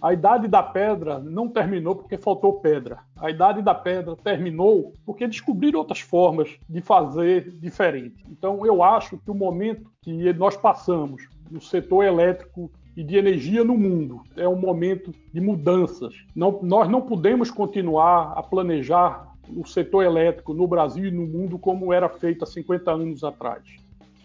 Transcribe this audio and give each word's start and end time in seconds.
A 0.00 0.12
idade 0.12 0.46
da 0.46 0.62
pedra 0.62 1.18
não 1.18 1.48
terminou 1.48 1.96
porque 1.96 2.16
faltou 2.16 2.60
pedra. 2.60 2.98
A 3.16 3.30
idade 3.30 3.62
da 3.62 3.74
pedra 3.74 4.14
terminou 4.16 4.92
porque 5.04 5.26
descobriram 5.26 5.80
outras 5.80 6.00
formas 6.00 6.56
de 6.68 6.80
fazer 6.80 7.50
diferente. 7.58 8.24
Então, 8.30 8.64
eu 8.64 8.82
acho 8.82 9.18
que 9.18 9.30
o 9.30 9.34
momento 9.34 9.90
que 10.00 10.32
nós 10.34 10.56
passamos 10.56 11.28
no 11.50 11.60
setor 11.60 12.04
elétrico 12.04 12.70
e 12.96 13.02
de 13.02 13.16
energia 13.16 13.64
no 13.64 13.76
mundo 13.76 14.22
é 14.36 14.48
um 14.48 14.58
momento 14.58 15.12
de 15.32 15.40
mudanças. 15.40 16.14
Não, 16.34 16.60
nós 16.62 16.88
não 16.88 17.00
podemos 17.00 17.50
continuar 17.50 18.32
a 18.36 18.42
planejar 18.42 19.28
o 19.56 19.66
setor 19.66 20.04
elétrico 20.04 20.52
no 20.52 20.66
Brasil 20.66 21.06
e 21.06 21.10
no 21.10 21.26
mundo 21.26 21.58
como 21.58 21.92
era 21.92 22.08
feito 22.08 22.44
há 22.44 22.46
50 22.46 22.90
anos 22.90 23.24
atrás. 23.24 23.62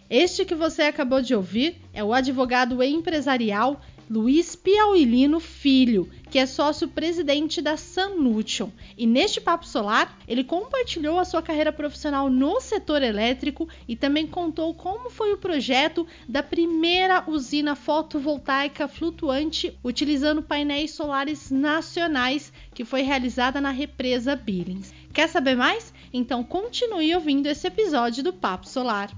Este 0.09 0.45
que 0.45 0.53
você 0.53 0.83
acabou 0.83 1.21
de 1.21 1.33
ouvir 1.33 1.77
é 1.93 2.03
o 2.03 2.13
advogado 2.13 2.83
empresarial 2.83 3.80
Luiz 4.09 4.55
Piauilino 4.55 5.39
Filho, 5.39 6.09
que 6.30 6.39
é 6.39 6.45
sócio-presidente 6.45 7.62
da 7.62 7.77
Sunnution. 7.77 8.70
E 8.98 9.05
neste 9.05 9.39
Papo 9.39 9.66
Solar, 9.66 10.17
ele 10.27 10.43
compartilhou 10.43 11.20
a 11.20 11.26
sua 11.26 11.41
carreira 11.41 11.71
profissional 11.71 12.29
no 12.29 12.59
setor 12.59 13.02
elétrico 13.02 13.67
e 13.88 13.95
também 13.95 14.26
contou 14.26 14.73
como 14.73 15.09
foi 15.09 15.31
o 15.34 15.38
projeto 15.38 16.07
da 16.27 16.41
primeira 16.41 17.23
usina 17.27 17.76
fotovoltaica 17.76 18.88
flutuante 18.88 19.77
utilizando 19.84 20.41
painéis 20.41 20.91
solares 20.91 21.51
nacionais 21.51 22.51
que 22.73 22.84
foi 22.84 23.04
realizada 23.04 23.62
na 23.62 23.70
represa 23.70 24.35
Billings. 24.35 24.93
Quer 25.13 25.29
saber 25.29 25.55
mais? 25.55 25.93
Então 26.12 26.43
continue 26.43 27.13
ouvindo 27.15 27.48
esse 27.48 27.67
episódio 27.67 28.23
do 28.23 28.34
Papo 28.34 28.67
Solar. 28.67 29.12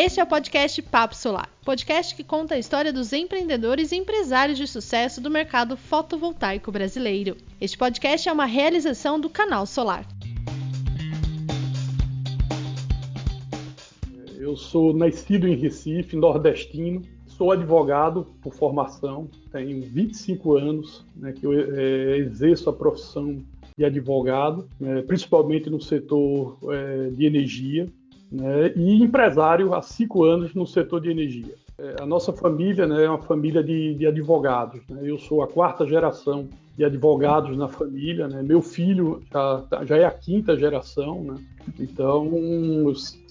Este 0.00 0.20
é 0.20 0.22
o 0.22 0.26
podcast 0.28 0.80
Papo 0.80 1.16
Solar, 1.16 1.50
podcast 1.64 2.14
que 2.14 2.22
conta 2.22 2.54
a 2.54 2.58
história 2.58 2.92
dos 2.92 3.12
empreendedores 3.12 3.90
e 3.90 3.96
empresários 3.96 4.56
de 4.56 4.64
sucesso 4.64 5.20
do 5.20 5.28
mercado 5.28 5.76
fotovoltaico 5.76 6.70
brasileiro. 6.70 7.36
Este 7.60 7.76
podcast 7.76 8.28
é 8.28 8.32
uma 8.32 8.44
realização 8.44 9.18
do 9.18 9.28
Canal 9.28 9.66
Solar. 9.66 10.06
Eu 14.38 14.56
sou 14.56 14.94
nascido 14.94 15.48
em 15.48 15.56
Recife, 15.56 16.14
nordestino, 16.14 17.02
sou 17.26 17.50
advogado 17.50 18.24
por 18.40 18.54
formação, 18.54 19.28
tenho 19.50 19.82
25 19.82 20.56
anos 20.56 21.04
né, 21.16 21.32
que 21.32 21.44
eu 21.44 21.52
é, 21.52 22.18
exerço 22.18 22.70
a 22.70 22.72
profissão 22.72 23.42
de 23.76 23.84
advogado, 23.84 24.68
né, 24.78 25.02
principalmente 25.02 25.68
no 25.68 25.80
setor 25.80 26.56
é, 26.70 27.10
de 27.10 27.26
energia, 27.26 27.88
né, 28.30 28.72
e 28.76 29.02
empresário 29.02 29.74
há 29.74 29.82
cinco 29.82 30.24
anos 30.24 30.54
no 30.54 30.66
setor 30.66 31.00
de 31.00 31.10
energia. 31.10 31.54
É, 31.78 32.02
a 32.02 32.06
nossa 32.06 32.32
família 32.32 32.86
né, 32.86 33.04
é 33.04 33.08
uma 33.08 33.22
família 33.22 33.62
de, 33.62 33.94
de 33.94 34.06
advogados. 34.06 34.80
Né, 34.88 35.00
eu 35.04 35.18
sou 35.18 35.42
a 35.42 35.46
quarta 35.46 35.86
geração 35.86 36.48
de 36.78 36.84
advogados 36.84 37.58
na 37.58 37.66
família. 37.66 38.28
Né, 38.28 38.40
meu 38.40 38.62
filho 38.62 39.20
já, 39.32 39.84
já 39.84 39.96
é 39.96 40.04
a 40.04 40.10
quinta 40.12 40.56
geração. 40.56 41.24
Né, 41.24 41.34
então, 41.78 42.30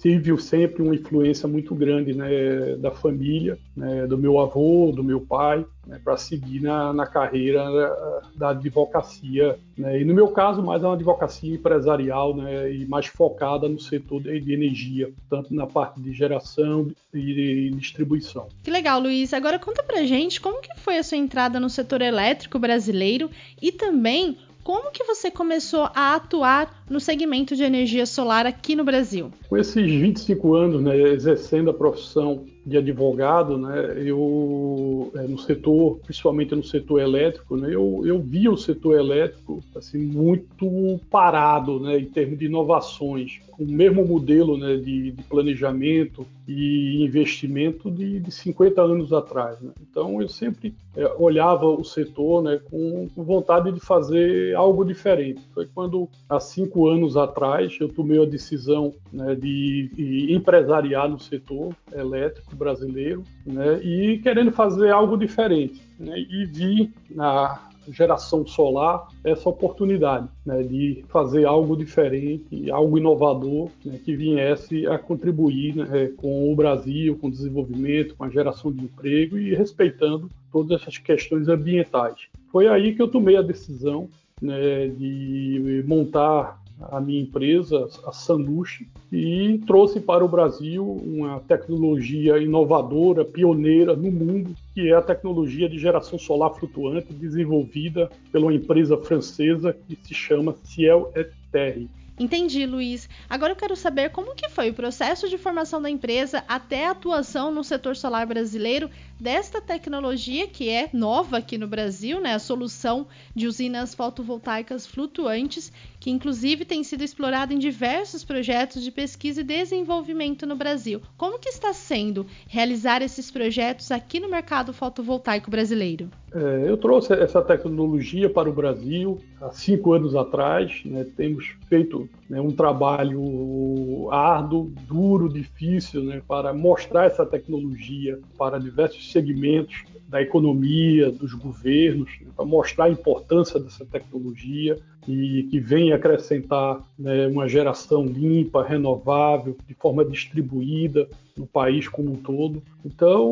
tive 0.02 0.38
sempre 0.40 0.84
uma 0.84 0.94
influência 0.94 1.48
muito 1.48 1.74
grande 1.74 2.14
né, 2.14 2.76
da 2.76 2.92
família, 2.92 3.58
né, 3.76 4.06
do 4.06 4.18
meu 4.18 4.40
avô, 4.40 4.92
do 4.94 5.04
meu 5.04 5.22
pai, 5.22 5.66
né, 5.86 6.00
para 6.04 6.18
seguir 6.18 6.62
na, 6.62 6.94
na 6.94 7.08
carreira 7.08 7.64
eh, 7.64 8.22
da 8.36 8.50
advocacia. 8.50 9.58
Né, 9.78 10.02
e 10.02 10.06
no 10.06 10.14
meu 10.14 10.28
caso, 10.28 10.62
mais 10.62 10.84
uma 10.84 10.94
advocacia 10.94 11.56
empresarial 11.56 12.36
né, 12.36 12.72
e 12.72 12.86
mais 12.86 13.08
focada 13.08 13.68
no 13.68 13.80
setor 13.80 14.22
de, 14.22 14.40
de 14.40 14.54
energia, 14.54 15.12
tanto 15.30 15.54
na 15.54 15.66
parte 15.66 16.00
de 16.00 16.14
geração 16.14 16.92
e 17.14 17.72
distribuição. 17.76 18.48
Que 18.64 18.70
legal, 18.70 19.00
Luiz. 19.00 19.34
Agora 19.34 19.58
conta 19.58 19.82
pra 19.82 20.04
gente 20.04 20.40
como 20.40 20.62
que 20.62 20.70
foi 20.78 20.98
a 20.98 21.04
sua 21.04 21.18
entrada 21.18 21.60
no 21.60 21.70
setor 21.70 22.02
elétrico 22.02 22.60
brasileiro 22.60 23.30
e 23.62 23.72
também 23.72 24.38
como 24.64 24.92
que 24.92 25.06
você 25.06 25.32
começou 25.32 25.90
a 25.96 26.16
atuar 26.16 26.84
no 26.90 27.00
segmento 27.00 27.56
de 27.56 27.64
energia 27.64 28.06
solar 28.06 28.46
aqui 28.46 28.76
no 28.76 28.84
Brasil? 28.84 29.32
Com 29.48 29.56
esses 29.56 29.76
25 29.76 30.56
anos, 30.56 30.82
né, 30.82 30.98
exercendo 31.14 31.70
a 31.70 31.74
profissão 31.74 32.46
de 32.68 32.78
advogado, 32.78 33.58
né, 33.58 33.94
eu 33.98 35.10
é, 35.16 35.22
no 35.22 35.38
setor, 35.38 36.00
principalmente 36.00 36.54
no 36.54 36.64
setor 36.64 37.00
elétrico, 37.00 37.56
né, 37.56 37.74
eu, 37.74 38.04
eu 38.06 38.20
via 38.20 38.52
o 38.52 38.58
setor 38.58 39.00
elétrico 39.00 39.64
assim 39.74 40.00
muito 40.00 41.00
parado, 41.10 41.80
né, 41.80 41.98
em 41.98 42.06
termos 42.06 42.38
de 42.38 42.46
inovações, 42.46 43.40
com 43.52 43.64
o 43.64 43.68
mesmo 43.72 44.06
modelo 44.06 44.58
né, 44.58 44.76
de, 44.76 45.12
de 45.12 45.24
planejamento 45.24 46.28
e 46.48 47.04
investimento 47.04 47.90
de, 47.90 48.20
de 48.20 48.32
50 48.32 48.82
anos 48.82 49.14
atrás. 49.14 49.60
Né. 49.62 49.72
Então 49.82 50.22
eu 50.22 50.28
sempre 50.28 50.76
é, 50.96 51.12
olhava 51.18 51.66
o 51.66 51.84
setor 51.84 52.44
né, 52.44 52.60
com, 52.70 53.08
com 53.16 53.24
vontade 53.24 53.72
de 53.72 53.80
fazer 53.80 54.56
algo 54.56 54.84
diferente. 54.84 55.42
Foi 55.54 55.66
quando 55.66 56.08
há 56.30 56.40
cinco 56.40 56.88
anos 56.88 57.16
atrás 57.16 57.76
eu 57.80 57.88
tomei 57.88 58.22
a 58.22 58.26
decisão 58.26 58.94
né, 59.12 59.36
de, 59.36 59.90
de 59.94 60.34
empresariar 60.34 61.10
no 61.10 61.20
setor 61.20 61.74
elétrico 61.94 62.56
brasileiro, 62.58 63.24
né, 63.46 63.80
e 63.84 64.20
querendo 64.20 64.52
fazer 64.52 64.92
algo 64.92 65.18
diferente. 65.18 65.82
Né, 66.00 66.20
e 66.20 66.46
vi 66.46 66.94
na 67.10 67.68
geração 67.92 68.46
solar 68.46 69.08
essa 69.24 69.48
oportunidade 69.48 70.28
né, 70.46 70.62
de 70.64 71.04
fazer 71.08 71.46
algo 71.46 71.76
diferente, 71.76 72.70
algo 72.70 72.98
inovador, 72.98 73.70
né, 73.84 74.00
que 74.04 74.16
viesse 74.16 74.86
a 74.88 74.98
contribuir 74.98 75.76
né, 75.76 76.12
com 76.18 76.52
o 76.52 76.56
Brasil, 76.56 77.18
com 77.18 77.28
o 77.28 77.32
desenvolvimento, 77.32 78.16
com 78.16 78.24
a 78.24 78.30
geração 78.30 78.72
de 78.72 78.84
emprego 78.84 79.38
e 79.38 79.56
respeitando 79.56 80.30
todas 80.52 80.82
essas 80.82 80.98
questões 80.98 81.48
ambientais. 81.48 82.28
Foi 82.52 82.68
aí 82.68 82.96
que 82.96 83.02
eu 83.02 83.08
tomei 83.08 83.38
a 83.38 83.42
decisão 83.42 84.10
né, 84.42 84.88
de 84.88 85.84
montar 85.88 86.62
a 86.82 87.00
minha 87.02 87.22
empresa, 87.22 87.88
a 88.06 88.12
Sanushi, 88.12 88.88
e 89.12 89.60
trouxe 89.66 90.00
para 90.00 90.24
o 90.24 90.28
Brasil 90.28 90.86
uma 90.86 91.40
tecnologia 91.42 92.38
inovadora, 92.38 93.26
pioneira 93.26 93.96
no 93.96 94.12
mundo, 94.12 94.56
que 94.74 94.90
é 94.90 94.94
a 94.94 95.02
tecnologia 95.02 95.68
de 95.68 95.80
geração 95.80 96.20
solar 96.20 96.54
flutuante 96.56 97.14
desenvolvida 97.14 98.10
pela 98.32 98.54
empresa 98.54 98.98
francesa 98.98 99.74
que 99.88 99.98
se 100.04 100.14
chama 100.14 100.56
Ciel 100.64 101.12
et 101.16 101.32
Terre. 101.52 101.90
Entendi, 102.20 102.66
Luiz. 102.66 103.08
Agora 103.30 103.52
eu 103.52 103.56
quero 103.56 103.76
saber 103.76 104.10
como 104.10 104.34
que 104.34 104.50
foi 104.50 104.72
o 104.72 104.74
processo 104.74 105.30
de 105.30 105.38
formação 105.38 105.80
da 105.80 105.90
empresa 105.90 106.44
até 106.48 106.88
a 106.88 106.92
atuação 106.92 107.52
no 107.52 107.64
setor 107.64 107.96
solar 107.96 108.26
brasileiro 108.26 108.90
desta 109.20 109.62
tecnologia 109.62 110.48
que 110.48 110.70
é 110.70 110.90
nova 110.94 111.38
aqui 111.38 111.58
no 111.58 111.68
Brasil, 111.68 112.20
né? 112.22 112.34
A 112.34 112.40
solução 112.40 113.08
de 113.36 113.48
usinas 113.48 113.94
fotovoltaicas 113.94 114.86
flutuantes, 114.86 115.72
que 116.00 116.10
inclusive 116.10 116.66
tem 116.66 116.84
sido 116.84 117.04
explorada 117.04 117.54
em 117.54 117.60
diversos 117.60 118.24
projetos 118.24 118.84
de 118.84 118.92
pesquisa 118.92 119.42
e 119.42 119.44
desenvolvimento 119.44 120.46
no 120.46 120.56
Brasil. 120.56 121.02
Como 121.18 121.40
que 121.40 121.50
está 121.50 121.74
sendo 121.74 122.26
realizar 122.48 123.02
esses 123.02 123.32
projetos 123.32 123.92
aqui 123.92 124.20
no 124.20 124.30
mercado 124.30 124.74
fotovoltaico 124.74 125.50
brasileiro? 125.50 126.10
É, 126.34 126.70
eu 126.70 126.78
trouxe 126.78 127.14
essa 127.14 127.42
tecnologia 127.42 128.30
para 128.30 128.50
o 128.50 128.54
Brasil 128.54 129.20
há 129.42 129.50
cinco 129.50 129.94
anos 129.94 130.16
atrás. 130.16 130.82
Né? 130.86 131.06
Temos 131.16 131.56
feito 131.68 132.08
né, 132.30 132.40
um 132.42 132.52
trabalho 132.52 134.10
árduo, 134.12 134.72
duro, 134.88 135.30
difícil 135.30 136.04
né, 136.04 136.22
para 136.28 136.54
mostrar 136.54 137.06
essa 137.06 137.26
tecnologia 137.26 138.20
para 138.38 138.60
diversos 138.60 139.07
segmentos 139.12 139.84
da 140.08 140.22
economia, 140.22 141.12
dos 141.12 141.34
governos, 141.34 142.10
né, 142.22 142.28
para 142.36 142.46
mostrar 142.46 142.86
a 142.86 142.90
importância 142.90 143.60
dessa 143.60 143.86
tecnologia 143.86 144.80
e 145.08 145.44
que 145.50 145.60
vem 145.60 145.92
acrescentar 145.92 146.82
né, 146.98 147.28
uma 147.28 147.48
geração 147.48 148.06
limpa, 148.06 148.64
renovável, 148.64 149.58
de 149.68 149.74
forma 149.74 150.04
distribuída 150.06 151.08
no 151.36 151.46
país 151.46 151.88
como 151.88 152.12
um 152.12 152.16
todo. 152.16 152.64
Então, 152.86 153.32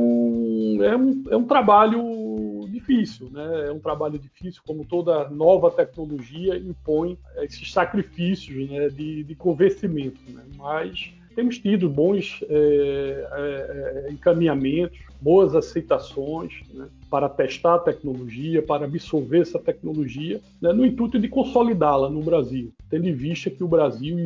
é 0.81 0.95
um, 0.95 1.23
é 1.29 1.37
um 1.37 1.45
trabalho 1.45 2.65
difícil, 2.69 3.29
né? 3.31 3.67
é 3.67 3.71
um 3.71 3.79
trabalho 3.79 4.19
difícil, 4.19 4.61
como 4.65 4.85
toda 4.85 5.29
nova 5.29 5.71
tecnologia 5.71 6.57
impõe 6.57 7.17
esses 7.37 7.71
sacrifícios 7.71 8.69
né, 8.69 8.89
de, 8.89 9.23
de 9.23 9.35
convencimento, 9.35 10.19
né? 10.29 10.43
mas 10.57 11.13
temos 11.35 11.57
tido 11.59 11.89
bons 11.89 12.43
é, 12.49 13.27
é, 13.31 14.07
é, 14.07 14.11
encaminhamentos, 14.11 14.97
boas 15.21 15.55
aceitações 15.55 16.53
né, 16.73 16.87
para 17.09 17.27
testar 17.27 17.75
a 17.75 17.79
tecnologia, 17.79 18.61
para 18.61 18.85
absorver 18.85 19.41
essa 19.41 19.59
tecnologia, 19.59 20.39
né, 20.61 20.71
no 20.71 20.85
intuito 20.85 21.19
de 21.19 21.27
consolidá-la 21.27 22.09
no 22.09 22.21
Brasil, 22.21 22.71
tendo 22.89 23.07
em 23.07 23.13
vista 23.13 23.49
que 23.49 23.63
o 23.63 23.67
Brasil 23.67 24.17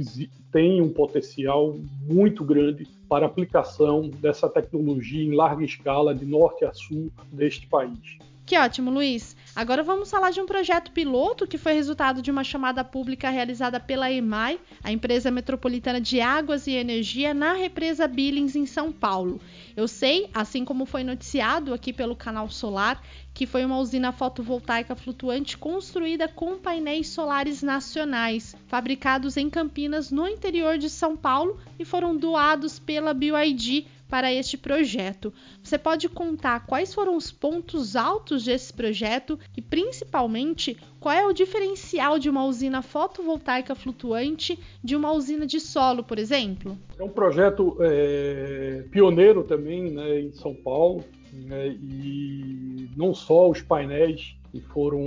tem 0.51 0.81
um 0.81 0.89
potencial 0.89 1.77
muito 2.07 2.44
grande 2.44 2.88
para 3.07 3.25
aplicação 3.25 4.09
dessa 4.21 4.47
tecnologia 4.47 5.23
em 5.23 5.33
larga 5.33 5.63
escala, 5.65 6.13
de 6.13 6.25
norte 6.25 6.63
a 6.63 6.73
sul 6.73 7.11
deste 7.31 7.67
país. 7.67 8.17
Que 8.45 8.57
ótimo, 8.57 8.91
Luiz. 8.91 9.35
Agora 9.59 9.83
vamos 9.83 10.09
falar 10.09 10.31
de 10.31 10.39
um 10.39 10.45
projeto 10.45 10.89
piloto 10.89 11.45
que 11.45 11.57
foi 11.57 11.73
resultado 11.73 12.21
de 12.21 12.31
uma 12.31 12.45
chamada 12.45 12.81
pública 12.81 13.29
realizada 13.29 13.77
pela 13.77 14.09
EMAI, 14.09 14.57
a 14.81 14.89
empresa 14.89 15.29
metropolitana 15.29 16.00
de 16.00 16.21
águas 16.21 16.65
e 16.65 16.71
energia, 16.71 17.33
na 17.33 17.51
represa 17.51 18.07
Billings, 18.07 18.56
em 18.56 18.65
São 18.65 18.89
Paulo. 18.89 19.41
Eu 19.75 19.85
sei, 19.85 20.29
assim 20.33 20.63
como 20.63 20.85
foi 20.85 21.03
noticiado 21.03 21.73
aqui 21.73 21.91
pelo 21.91 22.15
canal 22.15 22.50
Solar, 22.50 23.03
que 23.33 23.45
foi 23.45 23.65
uma 23.65 23.79
usina 23.79 24.13
fotovoltaica 24.13 24.95
flutuante 24.95 25.57
construída 25.57 26.29
com 26.29 26.57
painéis 26.57 27.09
solares 27.09 27.61
nacionais, 27.61 28.56
fabricados 28.65 29.35
em 29.35 29.50
Campinas, 29.50 30.09
no 30.09 30.25
interior 30.25 30.77
de 30.77 30.89
São 30.89 31.17
Paulo, 31.17 31.59
e 31.77 31.83
foram 31.83 32.15
doados 32.15 32.79
pela 32.79 33.13
BYD 33.13 33.88
para 34.09 34.33
este 34.33 34.57
projeto. 34.57 35.31
Você 35.63 35.77
pode 35.77 36.09
contar 36.09 36.65
quais 36.65 36.94
foram 36.94 37.15
os 37.15 37.31
pontos 37.31 37.95
altos 37.95 38.44
desse 38.44 38.73
projeto 38.73 39.39
e, 39.56 39.61
principalmente, 39.61 40.75
qual 41.00 41.15
é 41.15 41.25
o 41.25 41.31
diferencial 41.31 42.17
de 42.17 42.29
uma 42.29 42.44
usina 42.44 42.81
fotovoltaica 42.81 43.75
flutuante 43.75 44.59
de 44.83 44.95
uma 44.95 45.11
usina 45.11 45.45
de 45.45 45.59
solo, 45.59 46.03
por 46.03 46.17
exemplo? 46.17 46.77
É 46.97 47.03
um 47.03 47.09
projeto 47.09 47.77
é, 47.79 48.83
pioneiro 48.91 49.44
também 49.44 49.91
né, 49.91 50.21
em 50.21 50.31
São 50.33 50.56
Paulo. 50.56 51.06
Né, 51.34 51.70
e 51.70 52.90
não 52.96 53.14
só 53.14 53.50
os 53.50 53.62
painéis 53.62 54.36
que 54.52 54.60
foram 54.60 55.04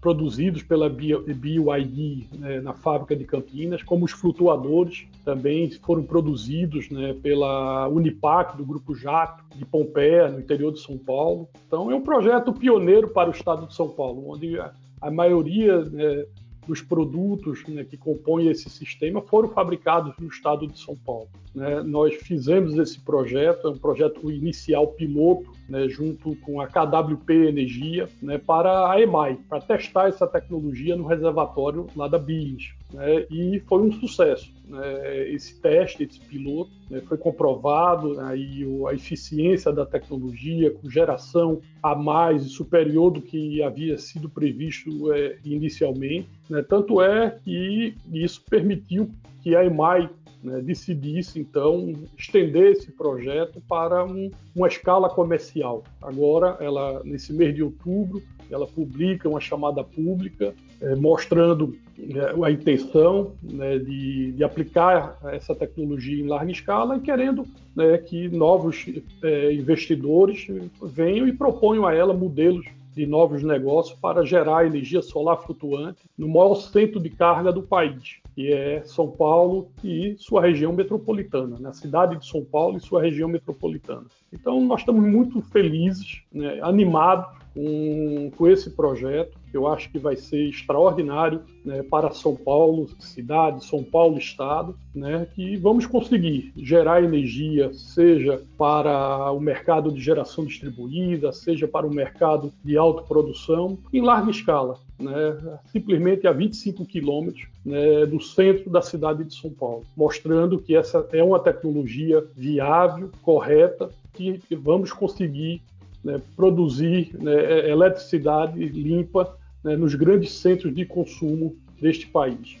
produzidos 0.00 0.62
pela 0.62 0.88
BYD 0.88 2.28
né, 2.38 2.60
na 2.60 2.72
fábrica 2.72 3.16
de 3.16 3.24
Campinas, 3.24 3.82
como 3.82 4.04
os 4.04 4.12
flutuadores 4.12 5.06
também 5.24 5.70
foram 5.82 6.04
produzidos 6.04 6.88
né, 6.90 7.14
pela 7.20 7.88
Unipac, 7.88 8.56
do 8.56 8.64
Grupo 8.64 8.94
Jato, 8.94 9.44
de 9.56 9.64
Pompeia, 9.64 10.28
no 10.28 10.40
interior 10.40 10.72
de 10.72 10.80
São 10.80 10.96
Paulo. 10.96 11.48
Então, 11.66 11.90
é 11.90 11.94
um 11.94 12.02
projeto 12.02 12.52
pioneiro 12.52 13.08
para 13.08 13.28
o 13.28 13.32
estado 13.32 13.66
de 13.66 13.74
São 13.74 13.88
Paulo, 13.88 14.30
onde 14.30 14.58
a, 15.00 15.10
maioria 15.10 15.84
né, 15.84 16.24
dos 16.66 16.80
produtos 16.80 17.66
né, 17.66 17.84
que 17.84 17.96
compõem 17.96 18.48
esse 18.48 18.68
sistema 18.68 19.20
foram 19.22 19.48
fabricados 19.48 20.14
no 20.18 20.28
estado 20.28 20.66
de 20.66 20.78
São 20.78 20.96
Paulo. 20.96 21.28
Né? 21.54 21.82
Nós 21.82 22.14
fizemos 22.14 22.76
esse 22.78 23.00
projeto, 23.00 23.68
é 23.68 23.70
um 23.70 23.78
projeto 23.78 24.30
inicial 24.30 24.88
piloto, 24.88 25.52
né, 25.68 25.88
junto 25.88 26.36
com 26.36 26.60
a 26.60 26.66
KWP 26.66 27.48
Energia, 27.48 28.08
né, 28.22 28.38
para 28.38 28.90
a 28.90 29.00
EMAI, 29.00 29.38
para 29.48 29.60
testar 29.60 30.08
essa 30.08 30.26
tecnologia 30.26 30.96
no 30.96 31.06
reservatório 31.06 31.86
lá 31.96 32.08
da 32.08 32.18
Billings. 32.18 32.79
Né, 32.92 33.26
e 33.30 33.60
foi 33.60 33.82
um 33.82 33.92
sucesso. 33.92 34.52
Né, 34.66 35.28
esse 35.30 35.60
teste, 35.60 36.02
esse 36.02 36.20
piloto, 36.20 36.70
né, 36.90 37.00
foi 37.02 37.16
comprovado 37.16 38.18
aí 38.20 38.64
a 38.88 38.94
eficiência 38.94 39.72
da 39.72 39.86
tecnologia 39.86 40.70
com 40.72 40.90
geração 40.90 41.60
a 41.82 41.94
mais 41.94 42.44
e 42.44 42.48
superior 42.48 43.10
do 43.10 43.22
que 43.22 43.62
havia 43.62 43.96
sido 43.98 44.28
previsto 44.28 45.12
é, 45.12 45.38
inicialmente. 45.44 46.28
Né, 46.48 46.62
tanto 46.62 47.00
é 47.00 47.30
que 47.44 47.94
isso 48.12 48.42
permitiu 48.48 49.10
que 49.42 49.54
a 49.54 49.64
EMAI 49.64 50.10
né, 50.42 50.60
decidisse 50.60 51.38
então 51.38 51.92
estender 52.16 52.72
esse 52.72 52.90
projeto 52.92 53.60
para 53.68 54.04
um, 54.04 54.30
uma 54.54 54.68
escala 54.68 55.08
comercial. 55.08 55.84
Agora, 56.00 56.56
ela 56.60 57.02
nesse 57.04 57.32
mês 57.32 57.54
de 57.54 57.62
outubro, 57.62 58.22
ela 58.50 58.66
publica 58.66 59.28
uma 59.28 59.40
chamada 59.40 59.84
pública 59.84 60.54
é, 60.80 60.94
mostrando 60.94 61.76
é, 61.98 62.44
a 62.44 62.50
intenção 62.50 63.32
né, 63.42 63.78
de, 63.78 64.32
de, 64.32 64.44
aplicar 64.44 65.18
essa 65.24 65.54
tecnologia 65.54 66.22
em 66.22 66.26
larga 66.26 66.50
escala 66.50 66.96
e 66.96 67.00
querendo 67.00 67.46
né, 67.74 67.98
que 67.98 68.28
novos 68.28 68.86
é, 69.22 69.52
investidores 69.52 70.46
venham 70.82 71.28
e 71.28 71.32
proponham 71.32 71.86
a 71.86 71.94
ela 71.94 72.14
modelos 72.14 72.66
de 72.94 73.06
novos 73.06 73.42
negócios 73.42 73.98
para 73.98 74.24
gerar 74.24 74.66
energia 74.66 75.00
solar 75.00 75.36
flutuante 75.36 76.00
no 76.18 76.28
maior 76.28 76.56
centro 76.56 76.98
de 76.98 77.10
carga 77.10 77.52
do 77.52 77.62
país 77.62 78.20
que 78.34 78.52
é 78.52 78.82
São 78.84 79.10
Paulo 79.10 79.70
e 79.82 80.16
sua 80.18 80.40
região 80.40 80.72
metropolitana, 80.72 81.58
né? 81.58 81.68
a 81.68 81.72
cidade 81.72 82.16
de 82.16 82.26
São 82.26 82.44
Paulo 82.44 82.76
e 82.76 82.80
sua 82.80 83.02
região 83.02 83.28
metropolitana. 83.28 84.06
Então, 84.32 84.60
nós 84.64 84.80
estamos 84.80 85.04
muito 85.04 85.42
felizes, 85.42 86.22
né? 86.32 86.58
animados 86.62 87.39
com, 87.54 88.30
com 88.36 88.48
esse 88.48 88.70
projeto, 88.70 89.38
que 89.50 89.56
eu 89.56 89.66
acho 89.66 89.90
que 89.90 89.98
vai 89.98 90.16
ser 90.16 90.48
extraordinário 90.48 91.42
né, 91.64 91.82
para 91.82 92.12
São 92.12 92.36
Paulo, 92.36 92.88
cidade, 93.00 93.64
São 93.64 93.82
Paulo, 93.82 94.16
estado, 94.16 94.76
né, 94.94 95.26
que 95.34 95.56
vamos 95.56 95.86
conseguir 95.86 96.52
gerar 96.56 97.02
energia, 97.02 97.72
seja 97.74 98.42
para 98.56 99.32
o 99.32 99.40
mercado 99.40 99.90
de 99.90 100.00
geração 100.00 100.44
distribuída, 100.44 101.32
seja 101.32 101.66
para 101.66 101.86
o 101.86 101.92
mercado 101.92 102.52
de 102.64 102.76
autoprodução, 102.76 103.78
em 103.92 104.00
larga 104.00 104.30
escala, 104.30 104.78
né, 104.98 105.58
simplesmente 105.72 106.26
a 106.26 106.32
25 106.32 106.84
quilômetros 106.86 107.48
né, 107.64 108.06
do 108.06 108.20
centro 108.20 108.70
da 108.70 108.80
cidade 108.80 109.24
de 109.24 109.34
São 109.34 109.50
Paulo, 109.50 109.84
mostrando 109.96 110.60
que 110.60 110.76
essa 110.76 111.06
é 111.12 111.22
uma 111.22 111.40
tecnologia 111.40 112.24
viável, 112.36 113.10
correta, 113.22 113.90
que 114.12 114.40
vamos 114.54 114.92
conseguir 114.92 115.62
né, 116.02 116.20
produzir 116.36 117.14
né, 117.18 117.68
eletricidade 117.68 118.58
limpa 118.68 119.36
né, 119.62 119.76
nos 119.76 119.94
grandes 119.94 120.32
centros 120.32 120.74
de 120.74 120.84
consumo 120.84 121.56
deste 121.80 122.06
país. 122.06 122.58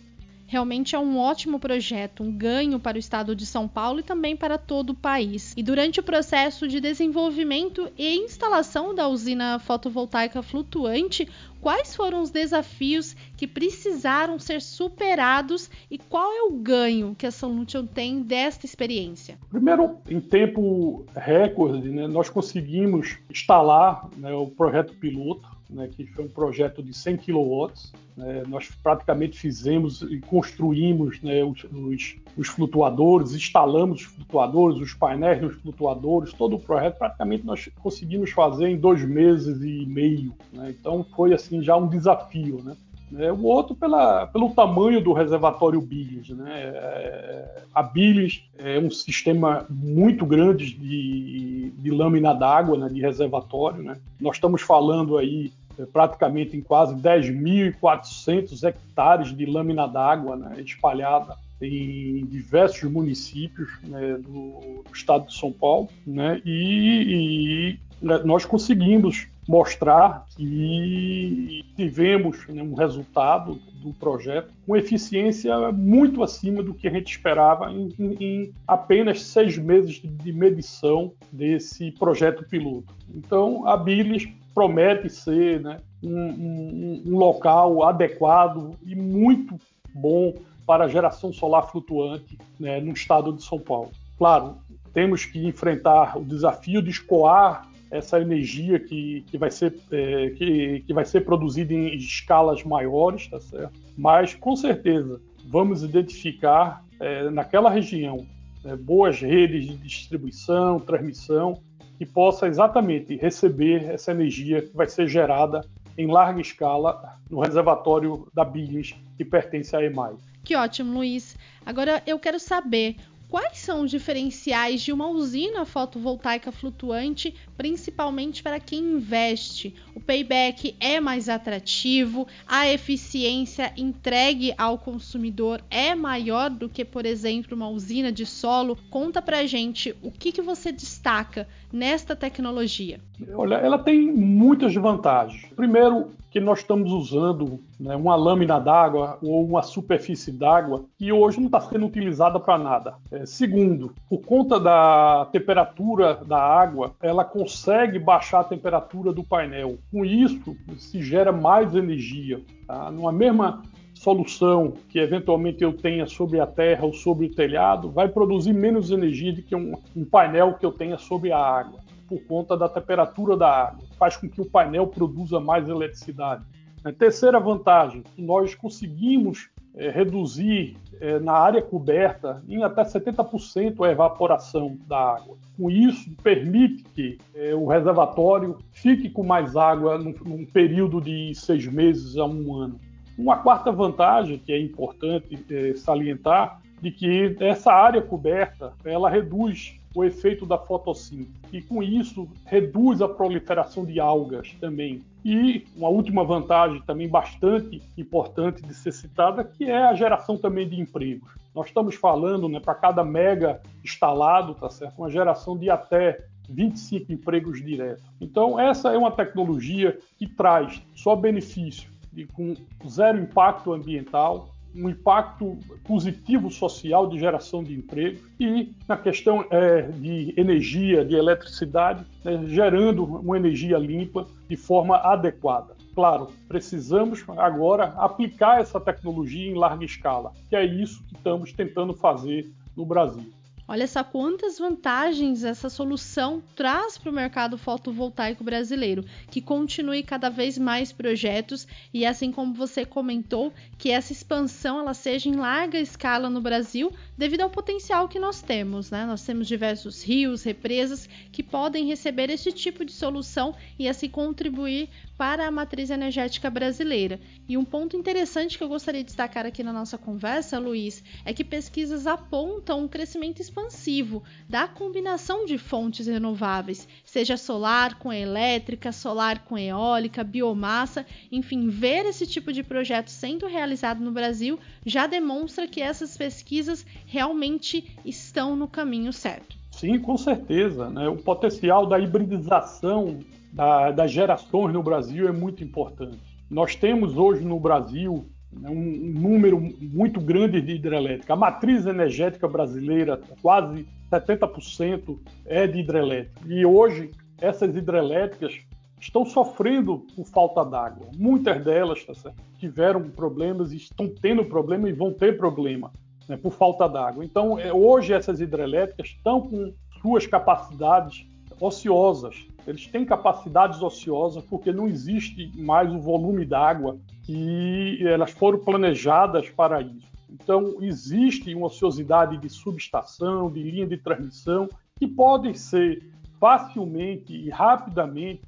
Realmente 0.50 0.96
é 0.96 0.98
um 0.98 1.16
ótimo 1.16 1.60
projeto, 1.60 2.24
um 2.24 2.32
ganho 2.32 2.80
para 2.80 2.96
o 2.96 2.98
estado 2.98 3.36
de 3.36 3.46
São 3.46 3.68
Paulo 3.68 4.00
e 4.00 4.02
também 4.02 4.36
para 4.36 4.58
todo 4.58 4.90
o 4.90 4.96
país. 4.96 5.54
E 5.56 5.62
durante 5.62 6.00
o 6.00 6.02
processo 6.02 6.66
de 6.66 6.80
desenvolvimento 6.80 7.88
e 7.96 8.16
instalação 8.16 8.92
da 8.92 9.06
usina 9.06 9.60
fotovoltaica 9.60 10.42
flutuante, 10.42 11.28
quais 11.60 11.94
foram 11.94 12.20
os 12.20 12.30
desafios 12.30 13.14
que 13.36 13.46
precisaram 13.46 14.40
ser 14.40 14.60
superados 14.60 15.70
e 15.88 15.96
qual 15.96 16.32
é 16.32 16.42
o 16.42 16.50
ganho 16.50 17.14
que 17.16 17.26
a 17.26 17.30
Solution 17.30 17.86
tem 17.86 18.20
desta 18.20 18.66
experiência? 18.66 19.38
Primeiro, 19.50 19.98
em 20.10 20.20
tempo 20.20 21.06
recorde, 21.14 21.88
né, 21.90 22.08
nós 22.08 22.28
conseguimos 22.28 23.18
instalar 23.30 24.08
né, 24.16 24.32
o 24.32 24.48
projeto 24.48 24.94
piloto 24.94 25.59
né, 25.72 25.88
que 25.88 26.06
foi 26.06 26.24
um 26.24 26.28
projeto 26.28 26.82
de 26.82 26.92
100 26.92 27.16
kW. 27.18 27.72
Né, 28.16 28.42
nós 28.48 28.68
praticamente 28.82 29.38
fizemos 29.38 30.02
e 30.02 30.20
construímos 30.20 31.20
né, 31.22 31.42
os, 31.44 31.64
os, 31.64 32.16
os, 32.36 32.48
flutuadores, 32.48 33.34
instalamos 33.34 34.00
os 34.00 34.06
flutuadores, 34.06 34.78
os 34.78 34.92
painéis 34.94 35.40
dos 35.40 35.54
flutuadores, 35.56 36.32
todo 36.32 36.56
o 36.56 36.60
projeto 36.60 36.98
praticamente 36.98 37.46
nós 37.46 37.68
conseguimos 37.80 38.30
fazer 38.30 38.68
em 38.68 38.76
dois 38.76 39.04
meses 39.04 39.62
e 39.62 39.86
meio. 39.86 40.34
Né, 40.52 40.74
então 40.78 41.04
foi 41.16 41.32
assim 41.32 41.62
já 41.62 41.76
um 41.76 41.88
desafio. 41.88 42.62
Né. 42.62 42.76
É, 43.18 43.32
o 43.32 43.42
outro 43.42 43.74
pela, 43.74 44.26
pelo 44.28 44.50
tamanho 44.50 45.02
do 45.02 45.12
reservatório 45.12 45.80
Billings. 45.80 46.28
Né? 46.30 46.48
É, 46.48 47.62
a 47.74 47.82
Billings 47.82 48.44
é 48.56 48.78
um 48.78 48.90
sistema 48.90 49.66
muito 49.68 50.24
grande 50.24 50.72
de, 50.74 51.72
de 51.76 51.90
lâmina 51.90 52.32
d'água, 52.32 52.78
né, 52.78 52.88
de 52.88 53.00
reservatório. 53.00 53.82
Né? 53.82 53.96
Nós 54.20 54.36
estamos 54.36 54.62
falando 54.62 55.18
aí 55.18 55.52
praticamente 55.86 56.56
em 56.56 56.60
quase 56.60 56.94
10.400 56.94 58.62
hectares 58.62 59.36
de 59.36 59.46
lâmina 59.46 59.86
d'água 59.86 60.36
né, 60.36 60.60
espalhada 60.60 61.36
em 61.60 62.24
diversos 62.26 62.90
municípios 62.90 63.68
né, 63.82 64.14
do, 64.14 64.82
do, 64.82 64.94
estado 64.94 65.26
de 65.26 65.34
São 65.36 65.52
Paulo, 65.52 65.88
né, 66.06 66.40
e, 66.44 67.78
e 68.02 68.06
né, 68.06 68.18
nós 68.24 68.44
conseguimos 68.46 69.28
mostrar 69.46 70.26
que 70.36 71.64
tivemos 71.76 72.46
né, 72.48 72.62
um 72.62 72.74
resultado 72.74 73.60
do 73.82 73.92
projeto 73.94 74.52
com 74.66 74.76
eficiência 74.76 75.72
muito 75.72 76.22
acima 76.22 76.62
do 76.62 76.72
que 76.72 76.86
a 76.86 76.90
gente 76.90 77.10
esperava 77.10 77.70
em, 77.72 77.92
em, 77.98 78.16
em 78.20 78.52
apenas 78.66 79.22
seis 79.22 79.58
meses 79.58 80.00
de 80.02 80.32
medição 80.32 81.12
desse 81.32 81.90
projeto 81.92 82.44
piloto. 82.48 82.94
Então, 83.12 83.66
a 83.66 83.76
Bilis 83.76 84.28
promete 84.54 85.08
ser 85.08 85.60
né, 85.60 85.78
um, 86.02 86.16
um, 86.16 87.02
um 87.06 87.16
local 87.16 87.82
adequado 87.84 88.76
e 88.84 88.94
muito 88.94 89.56
bom 89.94 90.34
para 90.66 90.84
a 90.84 90.88
geração 90.88 91.32
solar 91.32 91.70
flutuante 91.70 92.38
né, 92.58 92.80
no 92.80 92.92
estado 92.92 93.32
de 93.32 93.42
São 93.42 93.58
Paulo. 93.58 93.90
Claro, 94.16 94.56
temos 94.92 95.24
que 95.24 95.44
enfrentar 95.46 96.16
o 96.18 96.24
desafio 96.24 96.82
de 96.82 96.90
escoar 96.90 97.68
essa 97.90 98.20
energia 98.20 98.78
que, 98.78 99.22
que, 99.22 99.36
vai, 99.36 99.50
ser, 99.50 99.76
é, 99.90 100.30
que, 100.30 100.84
que 100.86 100.94
vai 100.94 101.04
ser 101.04 101.22
produzida 101.22 101.74
em 101.74 101.96
escalas 101.96 102.62
maiores, 102.62 103.26
tá 103.26 103.40
certo? 103.40 103.72
Mas, 103.96 104.34
com 104.34 104.54
certeza, 104.54 105.20
vamos 105.48 105.82
identificar 105.82 106.84
é, 107.00 107.28
naquela 107.30 107.68
região 107.68 108.24
é, 108.64 108.76
boas 108.76 109.20
redes 109.20 109.66
de 109.66 109.76
distribuição, 109.76 110.78
transmissão, 110.78 111.60
que 112.00 112.06
possa 112.06 112.48
exatamente 112.48 113.14
receber 113.16 113.84
essa 113.90 114.12
energia 114.12 114.62
que 114.62 114.74
vai 114.74 114.88
ser 114.88 115.06
gerada 115.06 115.60
em 115.98 116.06
larga 116.06 116.40
escala 116.40 117.18
no 117.28 117.40
reservatório 117.40 118.26
da 118.32 118.42
Billings, 118.42 118.94
que 119.18 119.22
pertence 119.22 119.76
à 119.76 119.84
EMAI. 119.84 120.14
Que 120.42 120.56
ótimo, 120.56 120.94
Luiz. 120.94 121.36
Agora 121.66 122.02
eu 122.06 122.18
quero 122.18 122.40
saber 122.40 122.96
quais 123.30 123.58
são 123.58 123.82
os 123.82 123.90
diferenciais 123.90 124.82
de 124.82 124.92
uma 124.92 125.08
usina 125.08 125.64
fotovoltaica 125.64 126.50
flutuante, 126.50 127.34
principalmente 127.56 128.42
para 128.42 128.58
quem 128.58 128.80
investe? 128.80 129.74
O 129.94 130.00
payback 130.00 130.74
é 130.80 131.00
mais 131.00 131.28
atrativo, 131.28 132.26
a 132.46 132.68
eficiência 132.68 133.72
entregue 133.76 134.52
ao 134.58 134.76
consumidor 134.76 135.62
é 135.70 135.94
maior 135.94 136.50
do 136.50 136.68
que, 136.68 136.84
por 136.84 137.06
exemplo, 137.06 137.56
uma 137.56 137.68
usina 137.68 138.10
de 138.10 138.26
solo? 138.26 138.76
Conta 138.90 139.22
pra 139.22 139.46
gente 139.46 139.94
o 140.02 140.10
que, 140.10 140.32
que 140.32 140.42
você 140.42 140.72
destaca 140.72 141.46
nesta 141.72 142.16
tecnologia. 142.16 143.00
Olha, 143.34 143.54
ela 143.56 143.78
tem 143.78 144.10
muitas 144.10 144.74
vantagens. 144.74 145.46
Primeiro, 145.54 146.10
que 146.30 146.38
nós 146.38 146.60
estamos 146.60 146.92
usando 146.92 147.58
né, 147.78 147.96
uma 147.96 148.14
lâmina 148.14 148.60
d'água 148.60 149.18
ou 149.20 149.44
uma 149.44 149.62
superfície 149.62 150.30
d'água 150.30 150.84
que 150.96 151.12
hoje 151.12 151.38
não 151.38 151.46
está 151.46 151.60
sendo 151.60 151.86
utilizada 151.86 152.38
para 152.38 152.56
nada. 152.56 152.94
É, 153.10 153.26
segundo, 153.26 153.92
por 154.08 154.20
conta 154.20 154.60
da 154.60 155.26
temperatura 155.32 156.14
da 156.14 156.40
água, 156.40 156.92
ela 157.02 157.24
consegue 157.24 157.98
baixar 157.98 158.40
a 158.40 158.44
temperatura 158.44 159.12
do 159.12 159.24
painel. 159.24 159.78
Com 159.90 160.04
isso, 160.04 160.56
se 160.76 161.02
gera 161.02 161.32
mais 161.32 161.74
energia. 161.74 162.40
Tá? 162.66 162.90
Numa 162.92 163.10
mesma 163.10 163.62
solução 163.92 164.72
que 164.88 164.98
eventualmente 164.98 165.62
eu 165.62 165.72
tenha 165.72 166.06
sobre 166.06 166.40
a 166.40 166.46
terra 166.46 166.86
ou 166.86 166.92
sobre 166.94 167.26
o 167.26 167.34
telhado, 167.34 167.90
vai 167.90 168.08
produzir 168.08 168.52
menos 168.52 168.90
energia 168.90 169.32
do 169.32 169.42
que 169.42 169.54
um, 169.54 169.74
um 169.94 170.04
painel 170.04 170.54
que 170.54 170.64
eu 170.64 170.72
tenha 170.72 170.96
sobre 170.96 171.32
a 171.32 171.38
água 171.38 171.89
por 172.10 172.20
conta 172.24 172.56
da 172.56 172.68
temperatura 172.68 173.36
da 173.36 173.68
água. 173.68 173.86
Faz 173.96 174.16
com 174.16 174.28
que 174.28 174.40
o 174.40 174.50
painel 174.50 174.88
produza 174.88 175.38
mais 175.38 175.68
eletricidade. 175.68 176.42
A 176.84 176.90
terceira 176.90 177.38
vantagem, 177.38 178.02
nós 178.18 178.54
conseguimos 178.56 179.48
é, 179.76 179.88
reduzir 179.90 180.76
é, 181.00 181.20
na 181.20 181.32
área 181.32 181.62
coberta 181.62 182.42
em 182.48 182.64
até 182.64 182.82
70% 182.82 183.86
a 183.86 183.92
evaporação 183.92 184.76
da 184.88 185.14
água. 185.14 185.36
Com 185.56 185.70
isso, 185.70 186.10
permite 186.22 186.82
que 186.94 187.18
é, 187.34 187.54
o 187.54 187.66
reservatório 187.66 188.58
fique 188.72 189.08
com 189.08 189.22
mais 189.22 189.54
água 189.54 189.96
num, 189.98 190.14
num, 190.24 190.44
período 190.44 191.00
de 191.00 191.32
seis 191.34 191.66
meses 191.66 192.16
a 192.16 192.24
um 192.24 192.54
ano. 192.54 192.80
Uma 193.16 193.36
quarta 193.36 193.70
vantagem, 193.70 194.38
que 194.38 194.52
é 194.52 194.58
importante 194.58 195.38
é, 195.48 195.74
salientar, 195.74 196.60
de 196.80 196.90
que 196.90 197.36
essa 197.40 197.70
área 197.72 198.00
coberta 198.00 198.72
ela 198.84 199.10
reduz 199.10 199.79
o 199.94 200.04
efeito 200.04 200.46
da 200.46 200.56
fotossíntese 200.56 201.40
e 201.52 201.60
com 201.60 201.82
isso 201.82 202.28
reduz 202.44 203.02
a 203.02 203.08
proliferação 203.08 203.84
de 203.84 203.98
algas 203.98 204.54
também. 204.60 205.02
E 205.24 205.66
uma 205.76 205.88
última 205.88 206.24
vantagem 206.24 206.80
também 206.82 207.08
bastante 207.08 207.82
importante 207.98 208.62
de 208.62 208.74
ser 208.74 208.92
citada, 208.92 209.44
que 209.44 209.64
é 209.64 209.82
a 209.84 209.94
geração 209.94 210.36
também 210.36 210.68
de 210.68 210.80
empregos. 210.80 211.30
Nós 211.54 211.66
estamos 211.66 211.96
falando, 211.96 212.48
né, 212.48 212.60
para 212.60 212.74
cada 212.74 213.04
mega 213.04 213.60
instalado, 213.84 214.54
tá 214.54 214.70
certo? 214.70 214.98
Uma 214.98 215.10
geração 215.10 215.58
de 215.58 215.68
até 215.68 216.24
25 216.48 217.12
empregos 217.12 217.62
diretos. 217.62 218.04
Então, 218.20 218.58
essa 218.58 218.92
é 218.92 218.98
uma 218.98 219.10
tecnologia 219.10 219.98
que 220.18 220.26
traz 220.26 220.82
só 220.94 221.16
benefício 221.16 221.90
e 222.16 222.24
com 222.26 222.54
zero 222.88 223.18
impacto 223.18 223.72
ambiental, 223.72 224.48
um 224.74 224.88
impacto 224.88 225.58
positivo 225.84 226.50
social 226.50 227.08
de 227.08 227.18
geração 227.18 227.62
de 227.62 227.74
emprego 227.74 228.20
e 228.38 228.72
na 228.88 228.96
questão 228.96 229.44
é, 229.50 229.82
de 229.82 230.32
energia, 230.36 231.04
de 231.04 231.14
eletricidade, 231.14 232.04
né, 232.24 232.40
gerando 232.46 233.04
uma 233.04 233.36
energia 233.36 233.78
limpa 233.78 234.26
de 234.48 234.56
forma 234.56 234.96
adequada. 234.96 235.74
Claro, 235.94 236.28
precisamos 236.48 237.24
agora 237.36 237.94
aplicar 237.96 238.60
essa 238.60 238.80
tecnologia 238.80 239.50
em 239.50 239.54
larga 239.54 239.84
escala, 239.84 240.32
que 240.48 240.56
é 240.56 240.64
isso 240.64 241.02
que 241.08 241.16
estamos 241.16 241.52
tentando 241.52 241.92
fazer 241.92 242.50
no 242.76 242.86
Brasil. 242.86 243.26
Olha 243.70 243.86
só 243.86 244.02
quantas 244.02 244.58
vantagens 244.58 245.44
essa 245.44 245.70
solução 245.70 246.42
traz 246.56 246.98
para 246.98 247.08
o 247.08 247.14
mercado 247.14 247.56
fotovoltaico 247.56 248.42
brasileiro, 248.42 249.04
que 249.30 249.40
continue 249.40 250.02
cada 250.02 250.28
vez 250.28 250.58
mais 250.58 250.90
projetos 250.90 251.68
e 251.94 252.04
assim 252.04 252.32
como 252.32 252.52
você 252.52 252.84
comentou, 252.84 253.52
que 253.78 253.92
essa 253.92 254.10
expansão 254.10 254.80
ela 254.80 254.92
seja 254.92 255.28
em 255.28 255.36
larga 255.36 255.78
escala 255.78 256.28
no 256.28 256.40
Brasil, 256.40 256.92
devido 257.16 257.42
ao 257.42 257.50
potencial 257.50 258.08
que 258.08 258.18
nós 258.18 258.42
temos, 258.42 258.90
né? 258.90 259.06
Nós 259.06 259.22
temos 259.22 259.46
diversos 259.46 260.02
rios, 260.02 260.42
represas 260.42 261.08
que 261.30 261.40
podem 261.40 261.86
receber 261.86 262.28
esse 262.28 262.50
tipo 262.50 262.84
de 262.84 262.90
solução 262.90 263.54
e 263.78 263.88
assim 263.88 264.08
contribuir 264.08 264.88
para 265.16 265.46
a 265.46 265.50
matriz 265.50 265.90
energética 265.90 266.48
brasileira. 266.48 267.20
E 267.46 267.54
um 267.56 267.64
ponto 267.64 267.94
interessante 267.94 268.56
que 268.56 268.64
eu 268.64 268.68
gostaria 268.68 269.02
de 269.02 269.08
destacar 269.08 269.44
aqui 269.44 269.62
na 269.62 269.70
nossa 269.70 269.98
conversa, 269.98 270.58
Luiz, 270.58 271.04
é 271.26 271.34
que 271.34 271.44
pesquisas 271.44 272.06
apontam 272.06 272.84
um 272.84 272.88
crescimento 272.88 273.42
expansivo 273.60 274.22
da 274.48 274.66
combinação 274.66 275.44
de 275.44 275.58
fontes 275.58 276.06
renováveis, 276.06 276.88
seja 277.04 277.36
solar 277.36 277.98
com 277.98 278.12
elétrica, 278.12 278.92
solar 278.92 279.44
com 279.44 279.58
eólica, 279.58 280.24
biomassa, 280.24 281.04
enfim, 281.30 281.68
ver 281.68 282.06
esse 282.06 282.26
tipo 282.26 282.52
de 282.52 282.62
projeto 282.62 283.08
sendo 283.08 283.46
realizado 283.46 284.00
no 284.00 284.12
Brasil 284.12 284.58
já 284.84 285.06
demonstra 285.06 285.68
que 285.68 285.80
essas 285.80 286.16
pesquisas 286.16 286.86
realmente 287.06 287.96
estão 288.04 288.56
no 288.56 288.66
caminho 288.66 289.12
certo. 289.12 289.56
Sim, 289.70 289.98
com 289.98 290.16
certeza. 290.16 290.90
Né? 290.90 291.08
O 291.08 291.16
potencial 291.16 291.86
da 291.86 291.98
hibridização 291.98 293.20
da, 293.52 293.90
das 293.90 294.10
gerações 294.10 294.72
no 294.72 294.82
Brasil 294.82 295.28
é 295.28 295.32
muito 295.32 295.62
importante. 295.62 296.18
Nós 296.50 296.74
temos 296.74 297.16
hoje 297.16 297.44
no 297.44 297.60
Brasil 297.60 298.26
um, 298.52 298.74
número 298.74 299.60
muito 299.80 300.20
grande 300.20 300.60
de 300.60 300.74
hidrelétrica. 300.74 301.32
A 301.32 301.36
matriz 301.36 301.86
energética 301.86 302.48
brasileira, 302.48 303.20
quase 303.40 303.86
70% 304.10 305.18
é 305.46 305.66
de 305.66 305.80
hidrelétrica. 305.80 306.40
E 306.46 306.64
hoje, 306.66 307.10
essas 307.40 307.74
hidrelétricas 307.76 308.58
estão 309.00 309.24
sofrendo 309.24 310.04
por 310.14 310.26
falta 310.26 310.64
d'água. 310.64 311.08
Muitas 311.16 311.64
delas 311.64 312.04
tá 312.04 312.32
tiveram 312.58 313.08
problemas, 313.08 313.72
estão 313.72 314.08
tendo 314.08 314.44
problema 314.44 314.88
e 314.88 314.92
vão 314.92 315.12
ter 315.12 315.38
problema 315.38 315.90
né, 316.28 316.36
por 316.36 316.52
falta 316.52 316.86
d'água. 316.86 317.24
Então, 317.24 317.58
é, 317.58 317.72
hoje, 317.72 318.12
essas 318.12 318.40
hidrelétricas 318.40 319.08
estão 319.08 319.40
com 319.40 319.72
suas 320.02 320.26
capacidades 320.26 321.26
ociosas. 321.60 322.46
Eles 322.66 322.86
têm 322.86 323.04
capacidades 323.04 323.82
ociosas 323.82 324.42
porque 324.44 324.72
não 324.72 324.88
existe 324.88 325.52
mais 325.56 325.92
o 325.92 326.00
volume 326.00 326.44
d'água 326.44 326.98
que 327.22 328.04
elas 328.06 328.30
foram 328.30 328.58
planejadas 328.58 329.48
para 329.50 329.80
isso. 329.82 330.08
Então, 330.30 330.76
existe 330.80 331.54
uma 331.54 331.66
ociosidade 331.66 332.38
de 332.38 332.48
subestação, 332.48 333.50
de 333.50 333.62
linha 333.62 333.86
de 333.86 333.96
transmissão, 333.96 334.68
que 334.98 335.06
podem 335.06 335.54
ser 335.54 336.08
facilmente 336.38 337.34
e 337.34 337.50
rapidamente 337.50 338.42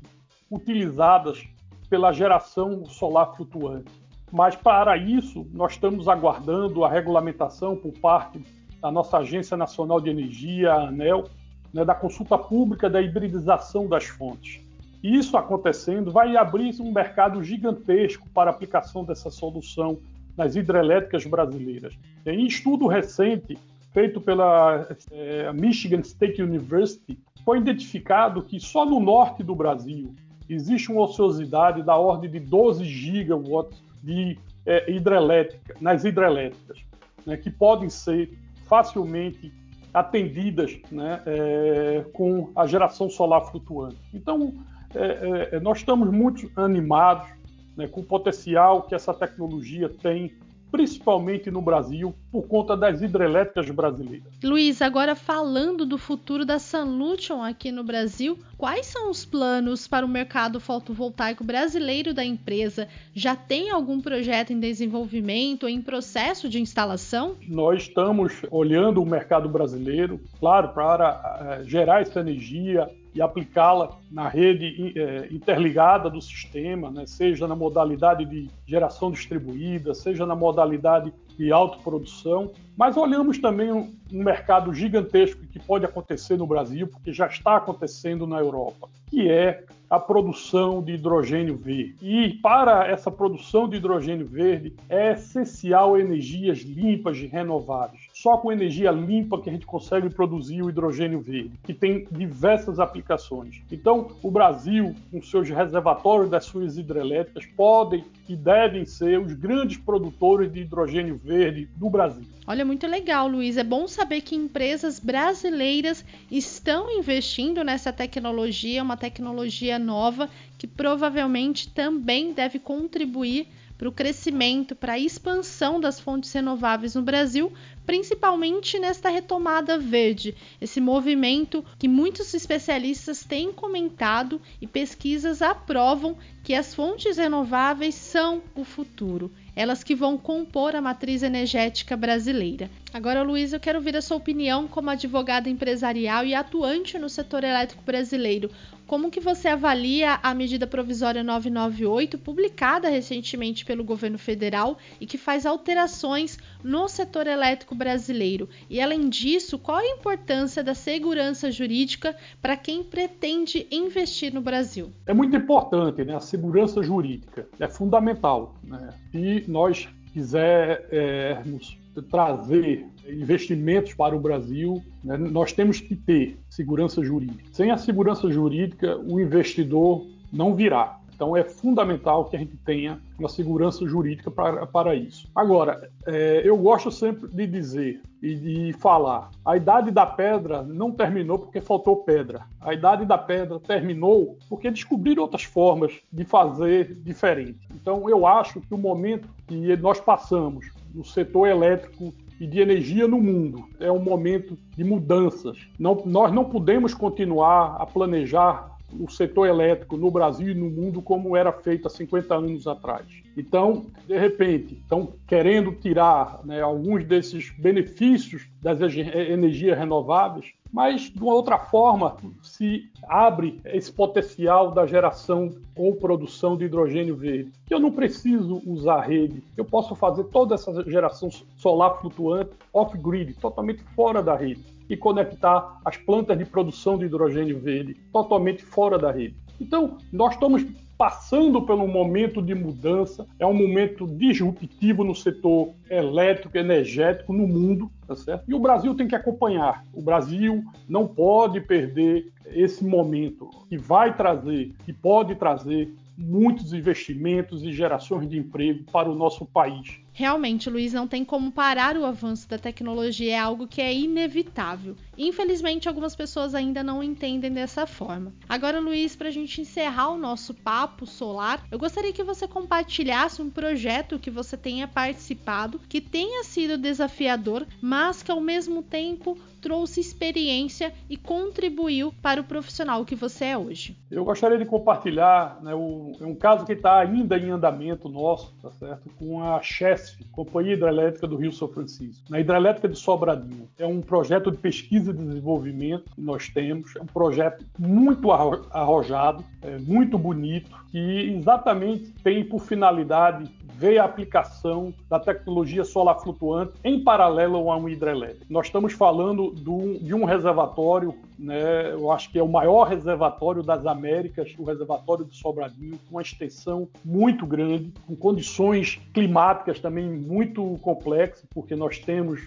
utilizadas 0.50 1.44
pela 1.90 2.12
geração 2.12 2.84
solar 2.86 3.34
flutuante. 3.36 3.90
Mas, 4.30 4.56
para 4.56 4.96
isso, 4.96 5.46
nós 5.52 5.72
estamos 5.72 6.08
aguardando 6.08 6.84
a 6.84 6.88
regulamentação 6.88 7.76
por 7.76 7.92
parte 7.98 8.40
da 8.80 8.90
nossa 8.90 9.18
Agência 9.18 9.56
Nacional 9.56 10.00
de 10.00 10.08
Energia, 10.08 10.72
a 10.72 10.88
ANEL, 10.88 11.24
né, 11.72 11.84
da 11.84 11.94
consulta 11.94 12.36
pública 12.36 12.88
da 12.88 13.00
hibridização 13.00 13.86
das 13.88 14.04
fontes. 14.04 14.60
E 15.02 15.16
isso 15.16 15.36
acontecendo 15.36 16.12
vai 16.12 16.36
abrir 16.36 16.80
um 16.80 16.92
mercado 16.92 17.42
gigantesco 17.42 18.28
para 18.30 18.50
a 18.50 18.54
aplicação 18.54 19.04
dessa 19.04 19.30
solução 19.30 19.98
nas 20.36 20.54
hidrelétricas 20.54 21.26
brasileiras. 21.26 21.94
Em 22.24 22.46
estudo 22.46 22.86
recente 22.86 23.58
feito 23.92 24.20
pela 24.20 24.86
é, 25.10 25.52
Michigan 25.52 26.00
State 26.00 26.42
University, 26.42 27.18
foi 27.44 27.58
identificado 27.58 28.42
que 28.42 28.58
só 28.58 28.86
no 28.86 29.00
norte 29.00 29.42
do 29.42 29.54
Brasil 29.54 30.14
existe 30.48 30.90
uma 30.90 31.02
ociosidade 31.02 31.82
da 31.82 31.96
ordem 31.96 32.30
de 32.30 32.40
12 32.40 32.84
gigawatts 32.84 33.82
de 34.02 34.38
é, 34.64 34.90
hidrelétrica, 34.90 35.76
nas 35.80 36.04
hidrelétricas, 36.04 36.78
né, 37.26 37.36
que 37.36 37.50
podem 37.50 37.88
ser 37.90 38.30
facilmente 38.66 39.52
atendidas 39.92 40.78
né, 40.90 41.22
é, 41.26 42.04
com 42.12 42.50
a 42.56 42.66
geração 42.66 43.10
solar 43.10 43.42
flutuante. 43.50 43.98
Então, 44.14 44.54
é, 44.94 45.56
é, 45.56 45.60
nós 45.60 45.78
estamos 45.78 46.10
muito 46.10 46.50
animados 46.56 47.28
né, 47.76 47.86
com 47.86 48.00
o 48.00 48.04
potencial 48.04 48.82
que 48.82 48.94
essa 48.94 49.12
tecnologia 49.12 49.88
tem 49.88 50.34
principalmente 50.72 51.50
no 51.50 51.60
Brasil, 51.60 52.14
por 52.30 52.48
conta 52.48 52.74
das 52.74 53.02
hidrelétricas 53.02 53.68
brasileiras. 53.70 54.32
Luiz, 54.42 54.80
agora 54.80 55.14
falando 55.14 55.84
do 55.84 55.98
futuro 55.98 56.46
da 56.46 56.58
Sanlution 56.58 57.42
aqui 57.42 57.70
no 57.70 57.84
Brasil, 57.84 58.38
quais 58.56 58.86
são 58.86 59.10
os 59.10 59.22
planos 59.22 59.86
para 59.86 60.06
o 60.06 60.08
mercado 60.08 60.58
fotovoltaico 60.58 61.44
brasileiro 61.44 62.14
da 62.14 62.24
empresa? 62.24 62.88
Já 63.14 63.36
tem 63.36 63.68
algum 63.70 64.00
projeto 64.00 64.54
em 64.54 64.58
desenvolvimento 64.58 65.64
ou 65.64 65.68
em 65.68 65.82
processo 65.82 66.48
de 66.48 66.58
instalação? 66.58 67.36
Nós 67.46 67.82
estamos 67.82 68.32
olhando 68.50 69.02
o 69.02 69.06
mercado 69.06 69.50
brasileiro, 69.50 70.18
claro, 70.40 70.70
para 70.70 71.60
uh, 71.60 71.68
gerar 71.68 72.00
essa 72.00 72.20
energia 72.20 72.88
e 73.14 73.20
aplicá-la 73.20 73.98
na 74.10 74.28
rede 74.28 74.92
é, 74.98 75.28
interligada 75.30 76.08
do 76.08 76.20
sistema, 76.20 76.90
né? 76.90 77.04
seja 77.06 77.46
na 77.46 77.54
modalidade 77.54 78.24
de 78.24 78.50
geração 78.66 79.10
distribuída, 79.10 79.94
seja 79.94 80.24
na 80.24 80.34
modalidade 80.34 81.12
e 81.38 81.50
autoprodução, 81.50 82.52
mas 82.76 82.96
olhamos 82.96 83.38
também 83.38 83.72
um, 83.72 83.94
um 84.12 84.22
mercado 84.22 84.72
gigantesco 84.72 85.46
que 85.46 85.58
pode 85.58 85.84
acontecer 85.84 86.36
no 86.36 86.46
Brasil, 86.46 86.86
porque 86.86 87.12
já 87.12 87.26
está 87.26 87.56
acontecendo 87.56 88.26
na 88.26 88.38
Europa, 88.38 88.88
que 89.08 89.28
é 89.30 89.64
a 89.90 89.98
produção 89.98 90.82
de 90.82 90.92
hidrogênio 90.92 91.56
verde. 91.56 91.96
E 92.00 92.30
para 92.42 92.88
essa 92.88 93.10
produção 93.10 93.68
de 93.68 93.76
hidrogênio 93.76 94.26
verde 94.26 94.74
é 94.88 95.12
essencial 95.12 95.98
energias 95.98 96.60
limpas 96.60 97.18
e 97.18 97.26
renováveis. 97.26 98.01
Só 98.22 98.36
com 98.36 98.52
energia 98.52 98.92
limpa 98.92 99.40
que 99.40 99.50
a 99.50 99.52
gente 99.52 99.66
consegue 99.66 100.08
produzir 100.08 100.62
o 100.62 100.70
hidrogênio 100.70 101.20
verde, 101.20 101.58
que 101.64 101.74
tem 101.74 102.06
diversas 102.08 102.78
aplicações. 102.78 103.62
Então, 103.68 104.12
o 104.22 104.30
Brasil, 104.30 104.94
com 105.10 105.20
seus 105.20 105.48
reservatórios 105.48 106.30
das 106.30 106.44
suas 106.44 106.78
hidrelétricas, 106.78 107.44
podem 107.56 108.04
e 108.28 108.36
devem 108.36 108.84
ser 108.84 109.18
os 109.18 109.32
grandes 109.32 109.76
produtores 109.76 110.52
de 110.52 110.60
hidrogênio 110.60 111.20
verde 111.20 111.68
do 111.74 111.90
Brasil. 111.90 112.22
Olha, 112.46 112.64
muito 112.64 112.86
legal, 112.86 113.26
Luiz. 113.26 113.56
É 113.56 113.64
bom 113.64 113.88
saber 113.88 114.20
que 114.20 114.36
empresas 114.36 115.00
brasileiras 115.00 116.04
estão 116.30 116.96
investindo 116.96 117.64
nessa 117.64 117.92
tecnologia, 117.92 118.84
uma 118.84 118.96
tecnologia 118.96 119.80
nova 119.80 120.30
que 120.56 120.68
provavelmente 120.68 121.68
também 121.70 122.32
deve 122.32 122.60
contribuir 122.60 123.48
para 123.82 123.88
o 123.88 123.92
crescimento, 123.92 124.76
para 124.76 124.92
a 124.92 124.98
expansão 124.98 125.80
das 125.80 125.98
fontes 125.98 126.32
renováveis 126.32 126.94
no 126.94 127.02
Brasil, 127.02 127.52
principalmente 127.84 128.78
nesta 128.78 129.08
retomada 129.08 129.76
verde, 129.76 130.36
esse 130.60 130.80
movimento 130.80 131.64
que 131.80 131.88
muitos 131.88 132.32
especialistas 132.32 133.24
têm 133.24 133.52
comentado 133.52 134.40
e 134.60 134.68
pesquisas 134.68 135.42
aprovam 135.42 136.16
que 136.44 136.54
as 136.54 136.72
fontes 136.72 137.16
renováveis 137.16 137.96
são 137.96 138.40
o 138.54 138.62
futuro 138.62 139.32
elas 139.54 139.84
que 139.84 139.94
vão 139.94 140.16
compor 140.16 140.74
a 140.74 140.80
matriz 140.80 141.22
energética 141.22 141.96
brasileira. 141.96 142.70
Agora, 142.92 143.22
Luiz, 143.22 143.52
eu 143.52 143.60
quero 143.60 143.78
ouvir 143.78 143.96
a 143.96 144.02
sua 144.02 144.16
opinião 144.16 144.66
como 144.66 144.90
advogada 144.90 145.48
empresarial 145.48 146.24
e 146.24 146.34
atuante 146.34 146.98
no 146.98 147.08
setor 147.08 147.44
elétrico 147.44 147.82
brasileiro. 147.82 148.50
Como 148.92 149.10
que 149.10 149.20
você 149.20 149.48
avalia 149.48 150.20
a 150.22 150.34
medida 150.34 150.66
provisória 150.66 151.24
998, 151.24 152.18
publicada 152.18 152.90
recentemente 152.90 153.64
pelo 153.64 153.82
governo 153.82 154.18
federal 154.18 154.76
e 155.00 155.06
que 155.06 155.16
faz 155.16 155.46
alterações 155.46 156.38
no 156.62 156.86
setor 156.88 157.26
elétrico 157.26 157.74
brasileiro? 157.74 158.50
E 158.68 158.82
além 158.82 159.08
disso, 159.08 159.58
qual 159.58 159.78
a 159.78 159.86
importância 159.86 160.62
da 160.62 160.74
segurança 160.74 161.50
jurídica 161.50 162.14
para 162.42 162.54
quem 162.54 162.84
pretende 162.84 163.66
investir 163.70 164.30
no 164.30 164.42
Brasil? 164.42 164.92
É 165.06 165.14
muito 165.14 165.34
importante, 165.34 166.04
né? 166.04 166.14
A 166.14 166.20
segurança 166.20 166.82
jurídica 166.82 167.48
é 167.58 167.68
fundamental, 167.68 168.56
né? 168.62 168.90
E 169.14 169.42
nós 169.48 169.88
quisermos 170.12 171.78
trazer 172.10 172.86
investimentos 173.08 173.94
para 173.94 174.16
o 174.16 174.20
Brasil, 174.20 174.82
né, 175.02 175.16
nós 175.16 175.52
temos 175.52 175.80
que 175.80 175.96
ter 175.96 176.38
segurança 176.48 177.02
jurídica. 177.02 177.44
Sem 177.52 177.70
a 177.70 177.76
segurança 177.76 178.30
jurídica, 178.30 178.98
o 178.98 179.20
investidor 179.20 180.06
não 180.32 180.54
virá. 180.54 180.98
Então 181.14 181.36
é 181.36 181.44
fundamental 181.44 182.24
que 182.24 182.34
a 182.34 182.38
gente 182.38 182.56
tenha 182.64 182.98
uma 183.16 183.28
segurança 183.28 183.86
jurídica 183.86 184.28
para, 184.28 184.66
para 184.66 184.94
isso. 184.94 185.28
Agora, 185.34 185.88
é, 186.04 186.42
eu 186.44 186.56
gosto 186.56 186.90
sempre 186.90 187.28
de 187.28 187.46
dizer 187.46 188.00
e 188.20 188.34
de 188.34 188.72
falar: 188.72 189.30
a 189.44 189.56
idade 189.56 189.92
da 189.92 190.04
pedra 190.04 190.62
não 190.62 190.90
terminou 190.90 191.38
porque 191.38 191.60
faltou 191.60 191.98
pedra. 191.98 192.42
A 192.60 192.74
idade 192.74 193.04
da 193.04 193.16
pedra 193.16 193.60
terminou 193.60 194.36
porque 194.48 194.68
descobriram 194.68 195.22
outras 195.22 195.44
formas 195.44 195.92
de 196.12 196.24
fazer 196.24 196.92
diferente. 197.04 197.60
Então 197.72 198.08
eu 198.08 198.26
acho 198.26 198.60
que 198.60 198.74
o 198.74 198.78
momento 198.78 199.28
que 199.46 199.76
nós 199.76 200.00
passamos 200.00 200.70
no 200.92 201.04
setor 201.04 201.46
elétrico 201.46 202.12
e 202.40 202.46
de 202.46 202.60
energia 202.60 203.06
no 203.06 203.20
mundo. 203.20 203.64
É 203.78 203.90
um 203.90 204.02
momento 204.02 204.58
de 204.76 204.84
mudanças. 204.84 205.58
Não, 205.78 206.02
nós 206.04 206.32
não 206.32 206.44
podemos 206.44 206.94
continuar 206.94 207.76
a 207.78 207.86
planejar 207.86 208.71
o 208.98 209.08
setor 209.10 209.46
elétrico 209.46 209.96
no 209.96 210.10
Brasil 210.10 210.50
e 210.50 210.54
no 210.54 210.70
mundo 210.70 211.00
como 211.00 211.36
era 211.36 211.52
feito 211.52 211.86
há 211.86 211.90
50 211.90 212.34
anos 212.34 212.66
atrás. 212.66 213.06
Então, 213.36 213.86
de 214.06 214.18
repente, 214.18 214.74
estão 214.74 215.14
querendo 215.26 215.72
tirar 215.72 216.40
né, 216.44 216.60
alguns 216.60 217.04
desses 217.04 217.50
benefícios 217.58 218.46
das 218.60 218.80
energias 218.80 219.78
renováveis, 219.78 220.52
mas 220.72 221.10
de 221.10 221.22
uma 221.22 221.34
outra 221.34 221.58
forma 221.58 222.16
se 222.42 222.90
abre 223.08 223.60
esse 223.64 223.92
potencial 223.92 224.70
da 224.70 224.86
geração 224.86 225.54
ou 225.76 225.96
produção 225.96 226.56
de 226.56 226.64
hidrogênio 226.64 227.16
verde. 227.16 227.52
Eu 227.68 227.78
não 227.78 227.90
preciso 227.90 228.62
usar 228.66 229.00
rede, 229.00 229.42
eu 229.56 229.64
posso 229.64 229.94
fazer 229.94 230.24
toda 230.24 230.54
essa 230.54 230.82
geração 230.88 231.28
solar 231.56 232.00
flutuante 232.00 232.52
off-grid, 232.72 233.34
totalmente 233.34 233.82
fora 233.94 234.22
da 234.22 234.34
rede 234.34 234.72
e 234.92 234.96
conectar 234.96 235.80
as 235.82 235.96
plantas 235.96 236.36
de 236.36 236.44
produção 236.44 236.98
de 236.98 237.06
hidrogênio 237.06 237.58
verde 237.58 237.96
totalmente 238.12 238.62
fora 238.62 238.98
da 238.98 239.10
rede. 239.10 239.34
Então, 239.58 239.96
nós 240.12 240.34
estamos 240.34 240.66
passando 240.98 241.62
por 241.62 241.76
um 241.76 241.88
momento 241.88 242.42
de 242.42 242.54
mudança, 242.54 243.26
é 243.38 243.46
um 243.46 243.54
momento 243.54 244.06
disruptivo 244.06 245.02
no 245.02 245.14
setor 245.14 245.70
elétrico, 245.88 246.58
energético 246.58 247.32
no 247.32 247.48
mundo, 247.48 247.90
tá 248.06 248.14
certo? 248.14 248.44
E 248.46 248.54
o 248.54 248.58
Brasil 248.58 248.94
tem 248.94 249.08
que 249.08 249.16
acompanhar. 249.16 249.82
O 249.94 250.02
Brasil 250.02 250.62
não 250.86 251.08
pode 251.08 251.62
perder 251.62 252.30
esse 252.46 252.84
momento 252.84 253.48
que 253.70 253.78
vai 253.78 254.14
trazer, 254.14 254.74
que 254.84 254.92
pode 254.92 255.34
trazer 255.36 255.90
muitos 256.18 256.74
investimentos 256.74 257.62
e 257.62 257.72
gerações 257.72 258.28
de 258.28 258.38
emprego 258.38 258.84
para 258.92 259.10
o 259.10 259.14
nosso 259.14 259.46
país. 259.46 260.00
Realmente, 260.14 260.68
Luiz, 260.68 260.92
não 260.92 261.08
tem 261.08 261.24
como 261.24 261.50
parar 261.50 261.96
o 261.96 262.04
avanço 262.04 262.48
da 262.48 262.58
tecnologia, 262.58 263.32
é 263.34 263.38
algo 263.38 263.66
que 263.66 263.80
é 263.80 263.92
inevitável. 263.92 264.94
Infelizmente, 265.16 265.88
algumas 265.88 266.14
pessoas 266.14 266.54
ainda 266.54 266.82
não 266.82 267.02
entendem 267.02 267.50
dessa 267.50 267.86
forma. 267.86 268.32
Agora, 268.48 268.78
Luiz, 268.78 269.16
para 269.16 269.28
a 269.28 269.32
gente 269.32 269.60
encerrar 269.60 270.10
o 270.10 270.18
nosso 270.18 270.52
papo 270.52 271.06
solar, 271.06 271.64
eu 271.70 271.78
gostaria 271.78 272.12
que 272.12 272.22
você 272.22 272.46
compartilhasse 272.46 273.40
um 273.40 273.50
projeto 273.50 274.18
que 274.18 274.30
você 274.30 274.56
tenha 274.56 274.86
participado, 274.86 275.80
que 275.88 276.00
tenha 276.00 276.44
sido 276.44 276.76
desafiador, 276.76 277.66
mas 277.80 278.22
que 278.22 278.30
ao 278.30 278.40
mesmo 278.40 278.82
tempo 278.82 279.38
trouxe 279.62 280.00
experiência 280.00 280.92
e 281.08 281.16
contribuiu 281.16 282.12
para 282.20 282.40
o 282.40 282.44
profissional 282.44 283.04
que 283.04 283.14
você 283.14 283.46
é 283.46 283.56
hoje. 283.56 283.96
Eu 284.10 284.24
gostaria 284.24 284.58
de 284.58 284.66
compartilhar 284.66 285.62
né, 285.62 285.72
o, 285.72 286.12
um 286.20 286.34
caso 286.34 286.66
que 286.66 286.72
está 286.72 286.98
ainda 286.98 287.38
em 287.38 287.50
andamento 287.50 288.08
nosso, 288.08 288.52
tá 288.60 288.72
certo? 288.72 289.08
Com 289.18 289.42
a 289.42 289.62
CHESF, 290.02 290.24
Companhia 290.32 290.74
Hidrelétrica 290.74 291.26
do 291.26 291.36
Rio 291.36 291.52
São 291.52 291.68
Francisco. 291.68 292.24
Na 292.28 292.40
Hidrelétrica 292.40 292.88
de 292.88 292.98
Sobradinho. 292.98 293.68
É 293.78 293.86
um 293.86 294.00
projeto 294.00 294.50
de 294.50 294.58
pesquisa 294.58 295.10
e 295.10 295.14
desenvolvimento 295.14 296.10
que 296.14 296.20
nós 296.20 296.48
temos. 296.48 296.94
É 296.96 297.02
um 297.02 297.06
projeto 297.06 297.64
muito 297.78 298.30
arrojado, 298.30 299.44
é 299.62 299.78
muito 299.78 300.18
bonito, 300.18 300.70
que 300.90 301.34
exatamente 301.36 302.12
tem 302.22 302.44
por 302.44 302.60
finalidade 302.60 303.50
ver 303.82 303.98
a 303.98 304.04
aplicação 304.04 304.94
da 305.10 305.18
tecnologia 305.18 305.82
solar 305.82 306.20
flutuante 306.20 306.72
em 306.84 307.02
paralelo 307.02 307.68
a 307.68 307.76
um 307.76 307.88
hidrelétrico. 307.88 308.46
Nós 308.48 308.66
estamos 308.66 308.92
falando 308.92 309.50
do, 309.50 309.98
de 309.98 310.14
um 310.14 310.24
reservatório, 310.24 311.12
né, 311.36 311.90
eu 311.90 312.12
acho 312.12 312.30
que 312.30 312.38
é 312.38 312.42
o 312.44 312.48
maior 312.48 312.84
reservatório 312.84 313.60
das 313.60 313.84
Américas, 313.84 314.54
o 314.56 314.62
reservatório 314.62 315.24
de 315.24 315.36
Sobradinho, 315.36 315.98
com 316.08 316.14
uma 316.14 316.22
extensão 316.22 316.86
muito 317.04 317.44
grande, 317.44 317.92
com 318.06 318.14
condições 318.14 319.00
climáticas 319.12 319.80
também 319.80 319.91
muito 320.00 320.78
complexas, 320.82 321.44
porque 321.54 321.74
nós 321.74 321.98
temos 321.98 322.40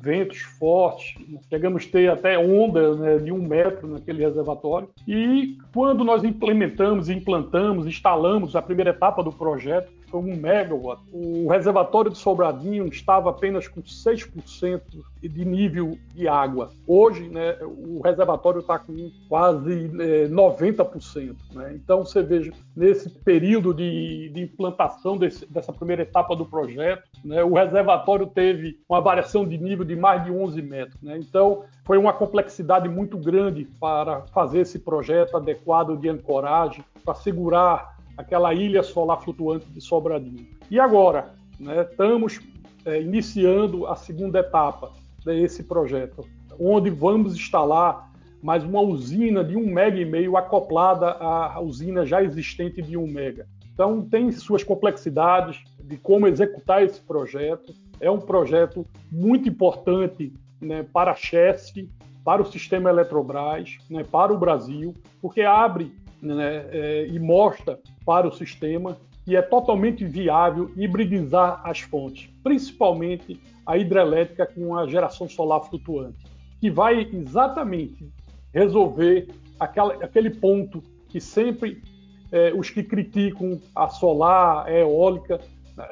ventos 0.00 0.38
fortes, 0.38 1.14
chegamos 1.48 1.86
a 1.86 1.90
ter 1.90 2.10
até 2.10 2.38
onda 2.38 2.94
né, 2.94 3.18
de 3.18 3.32
um 3.32 3.38
metro 3.38 3.86
naquele 3.88 4.24
reservatório. 4.24 4.88
E 5.06 5.58
quando 5.72 6.04
nós 6.04 6.22
implementamos, 6.24 7.08
implantamos, 7.08 7.86
instalamos 7.86 8.54
a 8.54 8.62
primeira 8.62 8.90
etapa 8.90 9.22
do 9.22 9.32
projeto, 9.32 9.90
foi 10.12 10.20
um 10.20 10.36
megawatt. 10.36 11.02
O 11.10 11.48
reservatório 11.48 12.10
de 12.10 12.18
Sobradinho 12.18 12.86
estava 12.86 13.30
apenas 13.30 13.66
com 13.66 13.80
6% 13.80 14.82
de 15.22 15.44
nível 15.44 15.96
de 16.14 16.28
água. 16.28 16.70
Hoje, 16.86 17.28
né, 17.30 17.56
o 17.62 18.02
reservatório 18.02 18.60
está 18.60 18.78
com 18.78 19.10
quase 19.26 19.90
é, 19.98 20.28
90%. 20.28 21.34
Né? 21.54 21.72
Então, 21.74 22.04
você 22.04 22.22
veja, 22.22 22.52
nesse 22.76 23.08
período 23.08 23.72
de, 23.72 24.28
de 24.34 24.42
implantação 24.42 25.16
desse, 25.16 25.46
dessa 25.46 25.72
primeira 25.72 26.02
etapa 26.02 26.36
do 26.36 26.44
projeto, 26.44 27.08
né, 27.24 27.42
o 27.42 27.54
reservatório 27.54 28.26
teve 28.26 28.78
uma 28.86 29.00
variação 29.00 29.46
de 29.46 29.56
nível 29.56 29.84
de 29.84 29.96
mais 29.96 30.22
de 30.24 30.30
11 30.30 30.60
metros. 30.60 31.00
Né? 31.00 31.16
Então, 31.18 31.64
foi 31.84 31.96
uma 31.96 32.12
complexidade 32.12 32.88
muito 32.88 33.16
grande 33.16 33.64
para 33.80 34.22
fazer 34.34 34.60
esse 34.60 34.78
projeto 34.78 35.38
adequado 35.38 35.96
de 35.96 36.08
ancoragem, 36.08 36.84
para 37.02 37.14
segurar 37.14 37.91
aquela 38.16 38.52
ilha 38.54 38.82
solar 38.82 39.22
flutuante 39.22 39.66
de 39.66 39.80
Sobradinho. 39.80 40.46
E 40.70 40.78
agora, 40.78 41.34
né, 41.58 41.82
estamos 41.82 42.40
é, 42.84 43.00
iniciando 43.00 43.86
a 43.86 43.96
segunda 43.96 44.40
etapa 44.40 44.92
desse 45.24 45.62
projeto, 45.62 46.26
onde 46.58 46.90
vamos 46.90 47.34
instalar 47.34 48.10
mais 48.42 48.64
uma 48.64 48.80
usina 48.80 49.44
de 49.44 49.56
um 49.56 49.72
mega 49.72 49.98
e 49.98 50.04
meio 50.04 50.36
acoplada 50.36 51.12
à 51.12 51.60
usina 51.60 52.04
já 52.04 52.22
existente 52.22 52.82
de 52.82 52.96
um 52.96 53.06
mega. 53.06 53.46
Então 53.72 54.02
tem 54.02 54.30
suas 54.32 54.64
complexidades, 54.64 55.62
de 55.82 55.96
como 55.96 56.26
executar 56.26 56.82
esse 56.82 57.00
projeto. 57.00 57.72
É 58.00 58.10
um 58.10 58.18
projeto 58.18 58.86
muito 59.10 59.48
importante 59.48 60.32
né, 60.60 60.84
para 60.92 61.12
a 61.12 61.14
Chesf, 61.14 61.88
para 62.24 62.42
o 62.42 62.46
sistema 62.46 62.90
Eletrobras, 62.90 63.78
né, 63.88 64.04
para 64.04 64.32
o 64.32 64.38
Brasil, 64.38 64.94
porque 65.20 65.42
abre 65.42 65.92
né, 66.22 66.64
é, 66.70 67.06
e 67.08 67.18
mostra 67.18 67.78
para 68.06 68.26
o 68.26 68.32
sistema 68.32 68.96
que 69.24 69.36
é 69.36 69.42
totalmente 69.42 70.04
viável 70.04 70.70
hibridizar 70.76 71.60
as 71.64 71.80
fontes, 71.80 72.28
principalmente 72.42 73.40
a 73.66 73.76
hidrelétrica 73.76 74.46
com 74.46 74.76
a 74.76 74.86
geração 74.86 75.28
solar 75.28 75.60
flutuante, 75.62 76.24
que 76.60 76.70
vai 76.70 77.08
exatamente 77.12 78.10
resolver 78.52 79.28
aquela, 79.58 79.94
aquele 79.94 80.30
ponto 80.30 80.82
que 81.08 81.20
sempre 81.20 81.82
é, 82.32 82.52
os 82.54 82.70
que 82.70 82.82
criticam 82.82 83.60
a 83.74 83.88
solar, 83.88 84.66
a 84.66 84.72
eólica, 84.72 85.40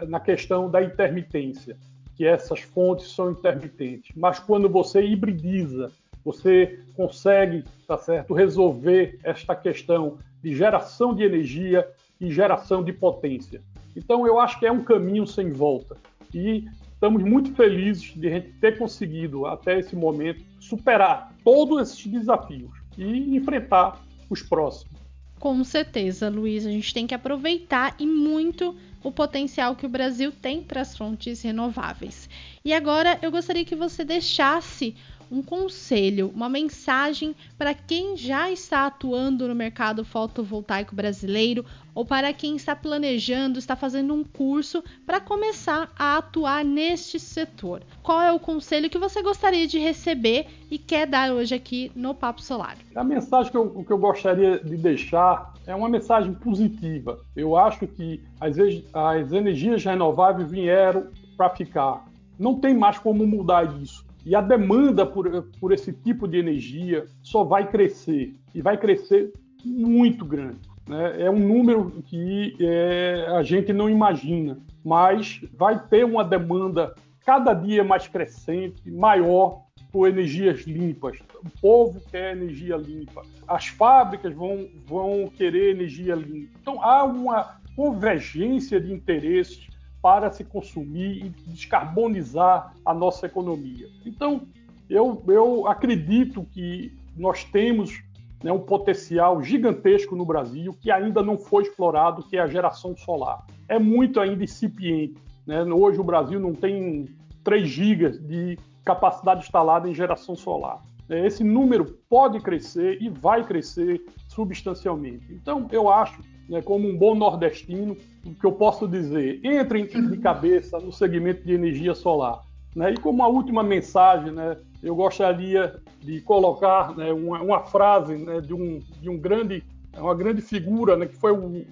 na 0.08 0.20
questão 0.20 0.70
da 0.70 0.82
intermitência, 0.82 1.76
que 2.16 2.26
essas 2.26 2.60
fontes 2.60 3.12
são 3.12 3.30
intermitentes. 3.30 4.14
Mas 4.16 4.38
quando 4.38 4.68
você 4.68 5.02
hibridiza, 5.02 5.90
você 6.24 6.80
consegue, 6.96 7.64
tá 7.86 7.96
certo, 7.96 8.34
resolver 8.34 9.18
esta 9.22 9.54
questão 9.54 10.18
de 10.42 10.54
geração 10.54 11.14
de 11.14 11.22
energia 11.22 11.88
e 12.20 12.30
geração 12.30 12.82
de 12.82 12.92
potência. 12.92 13.62
Então 13.96 14.26
eu 14.26 14.38
acho 14.38 14.58
que 14.58 14.66
é 14.66 14.72
um 14.72 14.84
caminho 14.84 15.26
sem 15.26 15.52
volta. 15.52 15.96
E 16.32 16.64
estamos 16.92 17.22
muito 17.22 17.54
felizes 17.54 18.14
de 18.14 18.28
a 18.28 18.30
gente 18.30 18.52
ter 18.60 18.78
conseguido 18.78 19.46
até 19.46 19.78
esse 19.78 19.96
momento 19.96 20.44
superar 20.60 21.34
todos 21.42 21.80
esses 21.80 22.06
desafios 22.06 22.70
e 22.96 23.36
enfrentar 23.36 24.00
os 24.28 24.42
próximos. 24.42 25.00
Com 25.38 25.64
certeza, 25.64 26.28
Luiz, 26.28 26.66
a 26.66 26.70
gente 26.70 26.92
tem 26.92 27.06
que 27.06 27.14
aproveitar 27.14 27.94
e 27.98 28.06
muito 28.06 28.76
o 29.02 29.10
potencial 29.10 29.74
que 29.74 29.86
o 29.86 29.88
Brasil 29.88 30.30
tem 30.30 30.62
para 30.62 30.82
as 30.82 30.94
fontes 30.94 31.40
renováveis. 31.40 32.28
E 32.62 32.74
agora 32.74 33.18
eu 33.22 33.30
gostaria 33.30 33.64
que 33.64 33.74
você 33.74 34.04
deixasse 34.04 34.94
um 35.30 35.42
conselho, 35.42 36.30
uma 36.34 36.48
mensagem 36.48 37.34
para 37.56 37.72
quem 37.72 38.16
já 38.16 38.50
está 38.50 38.86
atuando 38.86 39.46
no 39.46 39.54
mercado 39.54 40.04
fotovoltaico 40.04 40.94
brasileiro 40.94 41.64
ou 41.94 42.04
para 42.04 42.32
quem 42.32 42.56
está 42.56 42.74
planejando, 42.74 43.58
está 43.58 43.76
fazendo 43.76 44.12
um 44.14 44.24
curso 44.24 44.82
para 45.06 45.20
começar 45.20 45.90
a 45.98 46.18
atuar 46.18 46.64
neste 46.64 47.18
setor. 47.20 47.82
Qual 48.02 48.20
é 48.20 48.32
o 48.32 48.40
conselho 48.40 48.90
que 48.90 48.98
você 48.98 49.22
gostaria 49.22 49.66
de 49.66 49.78
receber 49.78 50.46
e 50.70 50.78
quer 50.78 51.06
dar 51.06 51.32
hoje 51.32 51.54
aqui 51.54 51.92
no 51.94 52.14
Papo 52.14 52.42
Solar? 52.42 52.76
A 52.94 53.04
mensagem 53.04 53.50
que 53.50 53.56
eu, 53.56 53.84
que 53.84 53.92
eu 53.92 53.98
gostaria 53.98 54.58
de 54.58 54.76
deixar 54.76 55.54
é 55.66 55.74
uma 55.74 55.88
mensagem 55.88 56.32
positiva. 56.34 57.20
Eu 57.36 57.56
acho 57.56 57.86
que 57.86 58.22
as, 58.40 58.56
as 58.92 59.32
energias 59.32 59.84
renováveis 59.84 60.50
vieram 60.50 61.08
para 61.36 61.50
ficar. 61.50 62.04
Não 62.38 62.58
tem 62.58 62.74
mais 62.74 62.98
como 62.98 63.26
mudar 63.26 63.64
isso. 63.80 64.09
E 64.24 64.34
a 64.34 64.40
demanda 64.40 65.06
por, 65.06 65.44
por 65.60 65.72
esse 65.72 65.92
tipo 65.92 66.28
de 66.28 66.38
energia 66.38 67.06
só 67.22 67.44
vai 67.44 67.68
crescer, 67.68 68.34
e 68.54 68.60
vai 68.60 68.76
crescer 68.76 69.32
muito 69.64 70.24
grande. 70.24 70.58
Né? 70.86 71.22
É 71.22 71.30
um 71.30 71.38
número 71.38 72.02
que 72.06 72.56
é, 72.60 73.26
a 73.30 73.42
gente 73.42 73.72
não 73.72 73.88
imagina, 73.88 74.58
mas 74.84 75.40
vai 75.56 75.78
ter 75.88 76.04
uma 76.04 76.24
demanda 76.24 76.94
cada 77.24 77.54
dia 77.54 77.84
mais 77.84 78.08
crescente, 78.08 78.90
maior 78.90 79.62
por 79.92 80.08
energias 80.08 80.62
limpas. 80.62 81.18
O 81.44 81.60
povo 81.60 82.00
quer 82.10 82.36
energia 82.36 82.76
limpa. 82.76 83.22
As 83.46 83.68
fábricas 83.68 84.34
vão, 84.34 84.68
vão 84.86 85.30
querer 85.36 85.70
energia 85.70 86.14
limpa. 86.14 86.50
Então 86.60 86.82
há 86.82 87.04
uma 87.04 87.60
convergência 87.76 88.80
de 88.80 88.92
interesses 88.92 89.69
para 90.02 90.30
se 90.30 90.44
consumir 90.44 91.24
e 91.24 91.28
descarbonizar 91.50 92.74
a 92.84 92.94
nossa 92.94 93.26
economia. 93.26 93.88
Então, 94.04 94.42
eu, 94.88 95.22
eu 95.28 95.66
acredito 95.66 96.46
que 96.52 96.92
nós 97.16 97.44
temos 97.44 98.02
né, 98.42 98.50
um 98.50 98.60
potencial 98.60 99.42
gigantesco 99.42 100.16
no 100.16 100.24
Brasil 100.24 100.74
que 100.80 100.90
ainda 100.90 101.22
não 101.22 101.38
foi 101.38 101.64
explorado, 101.64 102.22
que 102.22 102.36
é 102.36 102.40
a 102.40 102.46
geração 102.46 102.96
solar. 102.96 103.46
É 103.68 103.78
muito 103.78 104.20
ainda 104.20 104.42
incipiente. 104.42 105.16
Né? 105.46 105.62
Hoje 105.64 106.00
o 106.00 106.04
Brasil 106.04 106.40
não 106.40 106.54
tem 106.54 107.08
3 107.44 107.68
gigas 107.68 108.18
de 108.18 108.58
capacidade 108.84 109.44
instalada 109.44 109.88
em 109.88 109.94
geração 109.94 110.34
solar. 110.34 110.82
Esse 111.08 111.42
número 111.42 111.98
pode 112.08 112.38
crescer 112.40 113.02
e 113.02 113.08
vai 113.08 113.44
crescer 113.44 114.00
substancialmente. 114.28 115.26
Então, 115.32 115.66
eu 115.72 115.90
acho 115.90 116.22
né, 116.50 116.60
como 116.60 116.88
um 116.88 116.96
bom 116.96 117.14
nordestino, 117.14 117.96
o 118.26 118.34
que 118.34 118.44
eu 118.44 118.50
posso 118.50 118.88
dizer, 118.88 119.40
entrem 119.44 119.86
de 119.86 120.18
cabeça 120.18 120.80
no 120.80 120.92
segmento 120.92 121.44
de 121.44 121.54
energia 121.54 121.94
solar. 121.94 122.40
Né? 122.74 122.92
E 122.92 122.96
como 122.96 123.22
uma 123.22 123.28
última 123.28 123.62
mensagem, 123.62 124.32
né, 124.32 124.56
eu 124.82 124.96
gostaria 124.96 125.76
de 126.02 126.20
colocar 126.22 126.96
né, 126.96 127.12
uma, 127.12 127.40
uma, 127.40 127.60
frase 127.60 128.16
né, 128.16 128.40
de, 128.40 128.52
um, 128.52 128.80
de 129.00 129.08
um 129.08 129.16
grande, 129.16 129.62
uma 129.96 130.14
grande 130.14 130.42
figura, 130.42 130.96
né, 130.96 131.06
que 131.06 131.14
foi 131.14 131.30
o, 131.30 131.64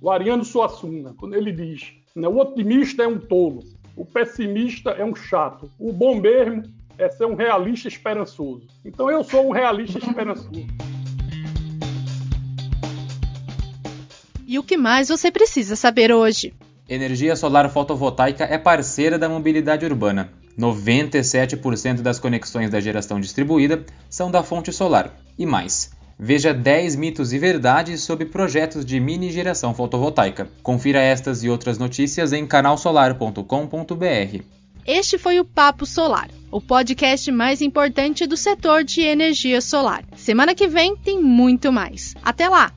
o 0.00 0.10
Ariano 0.10 0.44
Suassuna, 0.44 1.14
quando 1.18 1.34
ele 1.34 1.52
diz: 1.52 1.92
né, 2.16 2.26
o 2.26 2.38
otimista 2.38 3.02
é 3.02 3.06
um 3.06 3.18
tolo, 3.18 3.60
o 3.94 4.06
pessimista 4.06 4.90
é 4.90 5.04
um 5.04 5.14
chato, 5.14 5.70
o 5.78 5.92
bom 5.92 6.14
mesmo 6.14 6.62
é 6.96 7.10
ser 7.10 7.26
um 7.26 7.34
realista 7.34 7.88
esperançoso. 7.88 8.66
Então 8.84 9.10
eu 9.10 9.22
sou 9.22 9.48
um 9.48 9.50
realista 9.50 9.98
esperançoso. 9.98 10.66
E 14.54 14.58
o 14.60 14.62
que 14.62 14.76
mais 14.76 15.08
você 15.08 15.32
precisa 15.32 15.74
saber 15.74 16.12
hoje? 16.12 16.54
Energia 16.88 17.34
solar 17.34 17.68
fotovoltaica 17.68 18.44
é 18.44 18.56
parceira 18.56 19.18
da 19.18 19.28
mobilidade 19.28 19.84
urbana. 19.84 20.30
97% 20.56 22.02
das 22.02 22.20
conexões 22.20 22.70
da 22.70 22.78
geração 22.78 23.18
distribuída 23.18 23.84
são 24.08 24.30
da 24.30 24.44
fonte 24.44 24.72
solar. 24.72 25.12
E 25.36 25.44
mais, 25.44 25.90
veja 26.16 26.54
10 26.54 26.94
mitos 26.94 27.32
e 27.32 27.38
verdades 27.40 28.02
sobre 28.02 28.26
projetos 28.26 28.84
de 28.84 29.00
mini 29.00 29.32
geração 29.32 29.74
fotovoltaica. 29.74 30.48
Confira 30.62 31.00
estas 31.00 31.42
e 31.42 31.50
outras 31.50 31.76
notícias 31.76 32.32
em 32.32 32.46
canalsolar.com.br. 32.46 34.44
Este 34.86 35.18
foi 35.18 35.40
o 35.40 35.44
Papo 35.44 35.84
Solar, 35.84 36.28
o 36.52 36.60
podcast 36.60 37.32
mais 37.32 37.60
importante 37.60 38.24
do 38.24 38.36
setor 38.36 38.84
de 38.84 39.00
energia 39.00 39.60
solar. 39.60 40.04
Semana 40.14 40.54
que 40.54 40.68
vem 40.68 40.94
tem 40.94 41.20
muito 41.20 41.72
mais. 41.72 42.14
Até 42.22 42.48
lá! 42.48 42.70